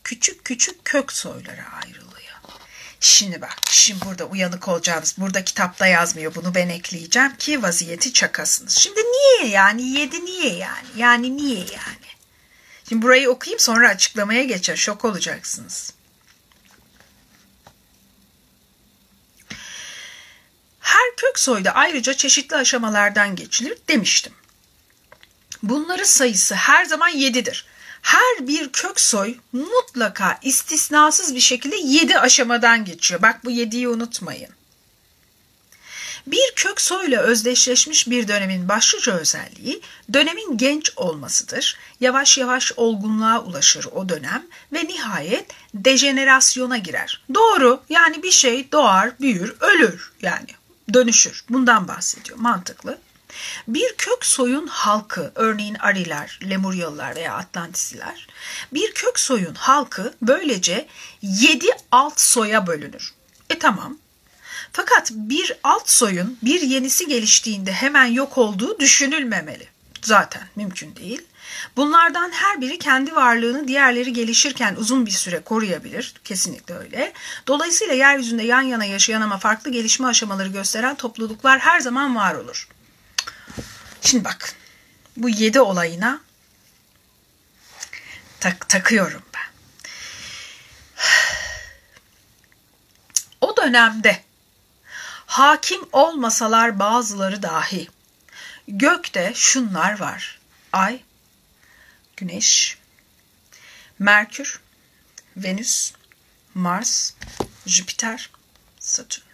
küçük 0.04 0.44
küçük 0.44 0.84
kök 0.84 1.12
soylara 1.12 1.64
ayrılıyor. 1.82 2.05
Şimdi 3.00 3.40
bak, 3.40 3.56
şimdi 3.70 4.04
burada 4.04 4.24
uyanık 4.24 4.68
olacağınız, 4.68 5.14
burada 5.18 5.44
kitapta 5.44 5.86
yazmıyor, 5.86 6.34
bunu 6.34 6.54
ben 6.54 6.68
ekleyeceğim 6.68 7.36
ki 7.36 7.62
vaziyeti 7.62 8.12
çakasınız. 8.12 8.76
Şimdi 8.76 9.00
niye 9.00 9.50
yani, 9.50 9.82
yedi 9.88 10.24
niye 10.24 10.56
yani, 10.56 10.86
yani 10.96 11.36
niye 11.36 11.58
yani? 11.58 12.06
Şimdi 12.88 13.02
burayı 13.02 13.30
okuyayım 13.30 13.60
sonra 13.60 13.88
açıklamaya 13.88 14.44
geçer, 14.44 14.76
şok 14.76 15.04
olacaksınız. 15.04 15.92
Her 20.80 21.16
kök 21.16 21.38
soyda 21.38 21.70
ayrıca 21.70 22.14
çeşitli 22.14 22.56
aşamalardan 22.56 23.36
geçilir 23.36 23.78
demiştim. 23.88 24.32
Bunların 25.62 26.04
sayısı 26.04 26.54
her 26.54 26.84
zaman 26.84 27.08
yedidir 27.08 27.66
her 28.06 28.48
bir 28.48 28.68
kök 28.68 29.00
soy 29.00 29.34
mutlaka 29.52 30.38
istisnasız 30.42 31.34
bir 31.34 31.40
şekilde 31.40 31.76
7 31.76 32.18
aşamadan 32.18 32.84
geçiyor. 32.84 33.22
Bak 33.22 33.44
bu 33.44 33.50
7'yi 33.50 33.88
unutmayın. 33.88 34.50
Bir 36.26 36.52
kök 36.56 36.80
soyla 36.80 37.22
özdeşleşmiş 37.22 38.10
bir 38.10 38.28
dönemin 38.28 38.68
başlıca 38.68 39.12
özelliği 39.12 39.80
dönemin 40.12 40.58
genç 40.58 40.92
olmasıdır. 40.96 41.78
Yavaş 42.00 42.38
yavaş 42.38 42.72
olgunluğa 42.76 43.42
ulaşır 43.42 43.84
o 43.92 44.08
dönem 44.08 44.46
ve 44.72 44.84
nihayet 44.84 45.50
dejenerasyona 45.74 46.78
girer. 46.78 47.24
Doğru 47.34 47.80
yani 47.88 48.22
bir 48.22 48.30
şey 48.30 48.72
doğar, 48.72 49.20
büyür, 49.20 49.54
ölür 49.60 50.12
yani 50.22 50.48
dönüşür. 50.94 51.44
Bundan 51.48 51.88
bahsediyor 51.88 52.38
mantıklı. 52.38 52.98
Bir 53.68 53.94
kök 53.98 54.26
soyun 54.26 54.66
halkı, 54.66 55.32
örneğin 55.34 55.74
Ariler, 55.74 56.38
Lemuryalılar 56.50 57.16
veya 57.16 57.34
Atlantisiler, 57.34 58.26
bir 58.72 58.92
kök 58.94 59.18
soyun 59.18 59.54
halkı 59.54 60.14
böylece 60.22 60.88
yedi 61.22 61.66
alt 61.92 62.20
soya 62.20 62.66
bölünür. 62.66 63.14
E 63.50 63.58
tamam. 63.58 63.98
Fakat 64.72 65.10
bir 65.14 65.52
alt 65.64 65.90
soyun 65.90 66.38
bir 66.42 66.60
yenisi 66.60 67.06
geliştiğinde 67.06 67.72
hemen 67.72 68.06
yok 68.06 68.38
olduğu 68.38 68.80
düşünülmemeli. 68.80 69.68
Zaten 70.02 70.42
mümkün 70.56 70.96
değil. 70.96 71.22
Bunlardan 71.76 72.30
her 72.30 72.60
biri 72.60 72.78
kendi 72.78 73.14
varlığını 73.14 73.68
diğerleri 73.68 74.12
gelişirken 74.12 74.76
uzun 74.78 75.06
bir 75.06 75.10
süre 75.10 75.40
koruyabilir. 75.40 76.14
Kesinlikle 76.24 76.74
öyle. 76.74 77.12
Dolayısıyla 77.46 77.94
yeryüzünde 77.94 78.42
yan 78.42 78.62
yana 78.62 78.84
yaşayan 78.84 79.20
ama 79.20 79.38
farklı 79.38 79.70
gelişme 79.70 80.06
aşamaları 80.06 80.48
gösteren 80.48 80.94
topluluklar 80.94 81.58
her 81.58 81.80
zaman 81.80 82.16
var 82.16 82.34
olur. 82.34 82.68
Şimdi 84.06 84.24
bak 84.24 84.54
bu 85.16 85.28
yedi 85.28 85.60
olayına 85.60 86.20
tak, 88.40 88.68
takıyorum 88.68 89.22
ben. 89.34 89.50
O 93.40 93.56
dönemde 93.56 94.22
hakim 95.26 95.80
olmasalar 95.92 96.78
bazıları 96.78 97.42
dahi 97.42 97.88
gökte 98.68 99.32
şunlar 99.34 100.00
var. 100.00 100.38
Ay, 100.72 101.02
Güneş, 102.16 102.78
Merkür, 103.98 104.60
Venüs, 105.36 105.92
Mars, 106.54 107.12
Jüpiter, 107.66 108.30
Satürn. 108.80 109.25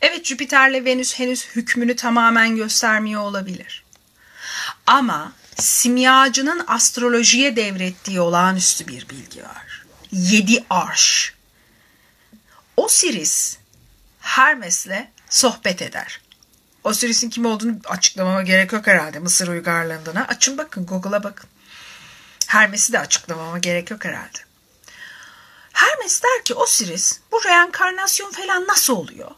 Evet 0.00 0.24
Jüpiter'le 0.26 0.84
Venüs 0.84 1.18
henüz 1.18 1.46
hükmünü 1.46 1.96
tamamen 1.96 2.56
göstermiyor 2.56 3.22
olabilir. 3.22 3.84
Ama 4.86 5.32
simyacının 5.58 6.64
astrolojiye 6.66 7.56
devrettiği 7.56 8.20
olağanüstü 8.20 8.88
bir 8.88 9.08
bilgi 9.08 9.42
var. 9.42 9.84
Yedi 10.12 10.64
arş. 10.70 11.34
Osiris 12.76 13.58
Hermes'le 14.20 15.08
sohbet 15.30 15.82
eder. 15.82 16.20
Osiris'in 16.84 17.30
kim 17.30 17.46
olduğunu 17.46 17.76
açıklamama 17.84 18.42
gerek 18.42 18.72
yok 18.72 18.86
herhalde 18.86 19.18
Mısır 19.18 19.48
uygarlığına. 19.48 20.24
Açın 20.28 20.58
bakın 20.58 20.86
Google'a 20.86 21.22
bakın. 21.22 21.50
Hermes'i 22.46 22.92
de 22.92 22.98
açıklamama 22.98 23.58
gerek 23.58 23.90
yok 23.90 24.04
herhalde. 24.04 24.38
Hermes 25.72 26.22
der 26.22 26.44
ki 26.44 26.54
Osiris 26.54 27.20
bu 27.32 27.44
reenkarnasyon 27.44 28.30
falan 28.30 28.66
nasıl 28.66 28.96
oluyor? 28.96 29.30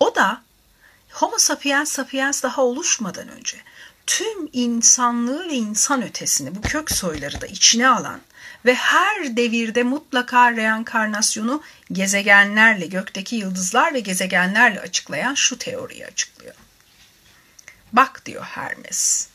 O 0.00 0.14
da 0.14 0.42
Homo 1.10 1.38
sapiens 1.38 1.92
sapiens 1.92 2.42
daha 2.42 2.62
oluşmadan 2.62 3.28
önce 3.28 3.56
tüm 4.06 4.48
insanlığı 4.52 5.48
ve 5.48 5.54
insan 5.54 6.02
ötesini 6.02 6.54
bu 6.54 6.60
kök 6.60 6.90
soyları 6.90 7.40
da 7.40 7.46
içine 7.46 7.88
alan 7.88 8.20
ve 8.64 8.74
her 8.74 9.36
devirde 9.36 9.82
mutlaka 9.82 10.52
reenkarnasyonu 10.52 11.62
gezegenlerle, 11.92 12.86
gökteki 12.86 13.36
yıldızlar 13.36 13.94
ve 13.94 14.00
gezegenlerle 14.00 14.80
açıklayan 14.80 15.34
şu 15.34 15.58
teoriyi 15.58 16.06
açıklıyor. 16.06 16.54
Bak 17.92 18.26
diyor 18.26 18.44
Hermes, 18.44 19.28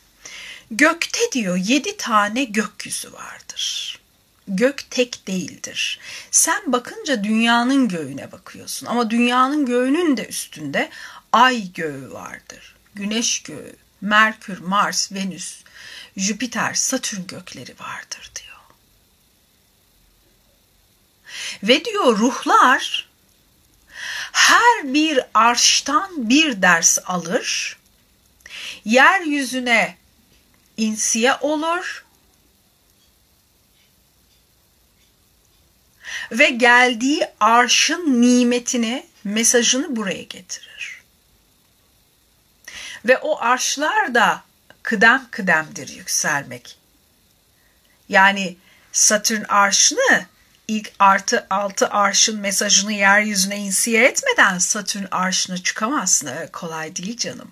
gökte 0.71 1.31
diyor 1.31 1.57
yedi 1.57 1.97
tane 1.97 2.43
gökyüzü 2.43 3.13
vardır 3.13 4.02
gök 4.47 4.91
tek 4.91 5.27
değildir. 5.27 5.99
Sen 6.31 6.71
bakınca 6.71 7.23
dünyanın 7.23 7.87
göğüne 7.87 8.31
bakıyorsun 8.31 8.85
ama 8.85 9.09
dünyanın 9.09 9.65
göğünün 9.65 10.17
de 10.17 10.27
üstünde 10.27 10.89
ay 11.31 11.73
göğü 11.73 12.11
vardır. 12.11 12.75
Güneş 12.95 13.43
göğü, 13.43 13.75
Merkür, 14.01 14.59
Mars, 14.59 15.11
Venüs, 15.11 15.63
Jüpiter, 16.17 16.73
Satürn 16.73 17.27
gökleri 17.27 17.75
vardır 17.79 18.31
diyor. 18.35 18.57
Ve 21.63 21.85
diyor 21.85 22.17
ruhlar 22.17 23.09
her 24.31 24.93
bir 24.93 25.19
arştan 25.33 26.29
bir 26.29 26.61
ders 26.61 26.99
alır, 27.05 27.77
yeryüzüne 28.85 29.97
insiye 30.77 31.35
olur 31.35 32.05
ve 36.31 36.49
geldiği 36.49 37.27
arşın 37.39 38.21
nimetini, 38.21 39.05
mesajını 39.23 39.95
buraya 39.95 40.23
getirir. 40.23 41.01
Ve 43.05 43.17
o 43.17 43.39
arşlar 43.39 44.13
da 44.13 44.43
kıdem 44.83 45.27
kıdemdir 45.31 45.87
yükselmek. 45.87 46.77
Yani 48.09 48.57
Satürn 48.91 49.43
arşını 49.43 50.25
ilk 50.67 50.91
artı 50.99 51.47
altı 51.49 51.89
arşın 51.89 52.39
mesajını 52.39 52.93
yeryüzüne 52.93 53.57
insiye 53.57 54.05
etmeden 54.05 54.57
Satürn 54.57 55.05
arşına 55.11 55.57
çıkamazsın. 55.57 56.29
Kolay 56.53 56.95
değil 56.95 57.17
canım. 57.17 57.51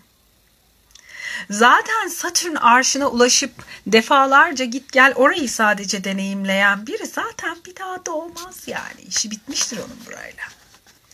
Zaten 1.49 2.07
Satürn 2.07 2.55
arşına 2.55 3.07
ulaşıp 3.07 3.51
defalarca 3.87 4.65
git 4.65 4.91
gel 4.91 5.13
orayı 5.15 5.49
sadece 5.49 6.03
deneyimleyen 6.03 6.87
biri 6.87 7.05
zaten 7.05 7.57
bir 7.65 7.75
daha 7.75 8.05
da 8.05 8.11
olmaz 8.11 8.55
yani. 8.67 9.01
İşi 9.07 9.31
bitmiştir 9.31 9.77
onun 9.77 10.05
burayla. 10.05 10.43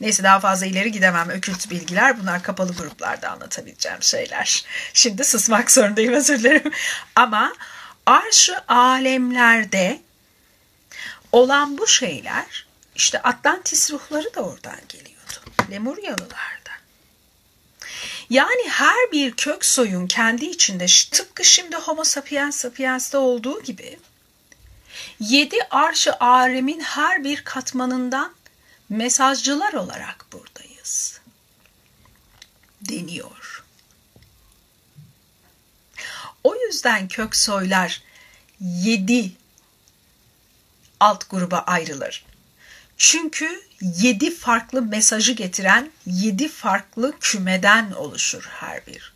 Neyse 0.02 0.24
daha 0.24 0.40
fazla 0.40 0.66
ileri 0.66 0.92
gidemem. 0.92 1.30
Ökült 1.30 1.70
bilgiler 1.70 2.22
bunlar 2.22 2.44
kapalı 2.44 2.74
gruplarda 2.74 3.30
anlatabileceğim 3.30 4.04
şeyler. 4.04 4.66
Şimdi 4.94 5.24
susmak 5.24 5.72
zorundayım 5.72 6.14
özür 6.14 6.40
dilerim. 6.40 6.72
Ama 7.16 7.54
arşı 8.06 8.62
alemlerde 8.68 10.02
olan 11.32 11.78
bu 11.78 11.88
şeyler 11.88 12.68
işte 12.96 13.22
Atlantis 13.22 13.92
ruhları 13.92 14.36
da 14.36 14.42
oradan 14.42 14.80
geliyordu. 14.90 15.40
Lemuryalılarda. 15.72 16.57
Yani 18.30 18.70
her 18.70 19.12
bir 19.12 19.32
kök 19.32 19.66
soyun 19.66 20.08
kendi 20.08 20.46
içinde 20.46 20.86
tıpkı 21.12 21.46
şimdi 21.46 21.76
Homo 21.76 22.04
sapiens 22.04 22.56
sapiens'te 22.56 23.18
olduğu 23.18 23.64
gibi 23.64 24.00
yedi 25.20 25.58
arşı 25.72 26.14
alemin 26.14 26.80
her 26.80 27.24
bir 27.24 27.44
katmanından 27.44 28.34
mesajcılar 28.90 29.74
olarak 29.74 30.26
buradayız. 30.34 31.20
Deniyor. 32.82 33.64
O 36.44 36.56
yüzden 36.56 37.08
kök 37.08 37.36
soylar 37.36 38.02
yedi 38.60 39.32
alt 41.00 41.30
gruba 41.30 41.60
ayrılır. 41.60 42.26
Çünkü 42.98 43.67
yedi 43.82 44.36
farklı 44.36 44.82
mesajı 44.82 45.32
getiren 45.32 45.92
yedi 46.06 46.48
farklı 46.48 47.14
kümeden 47.20 47.92
oluşur 47.92 48.50
her 48.52 48.86
bir 48.88 49.14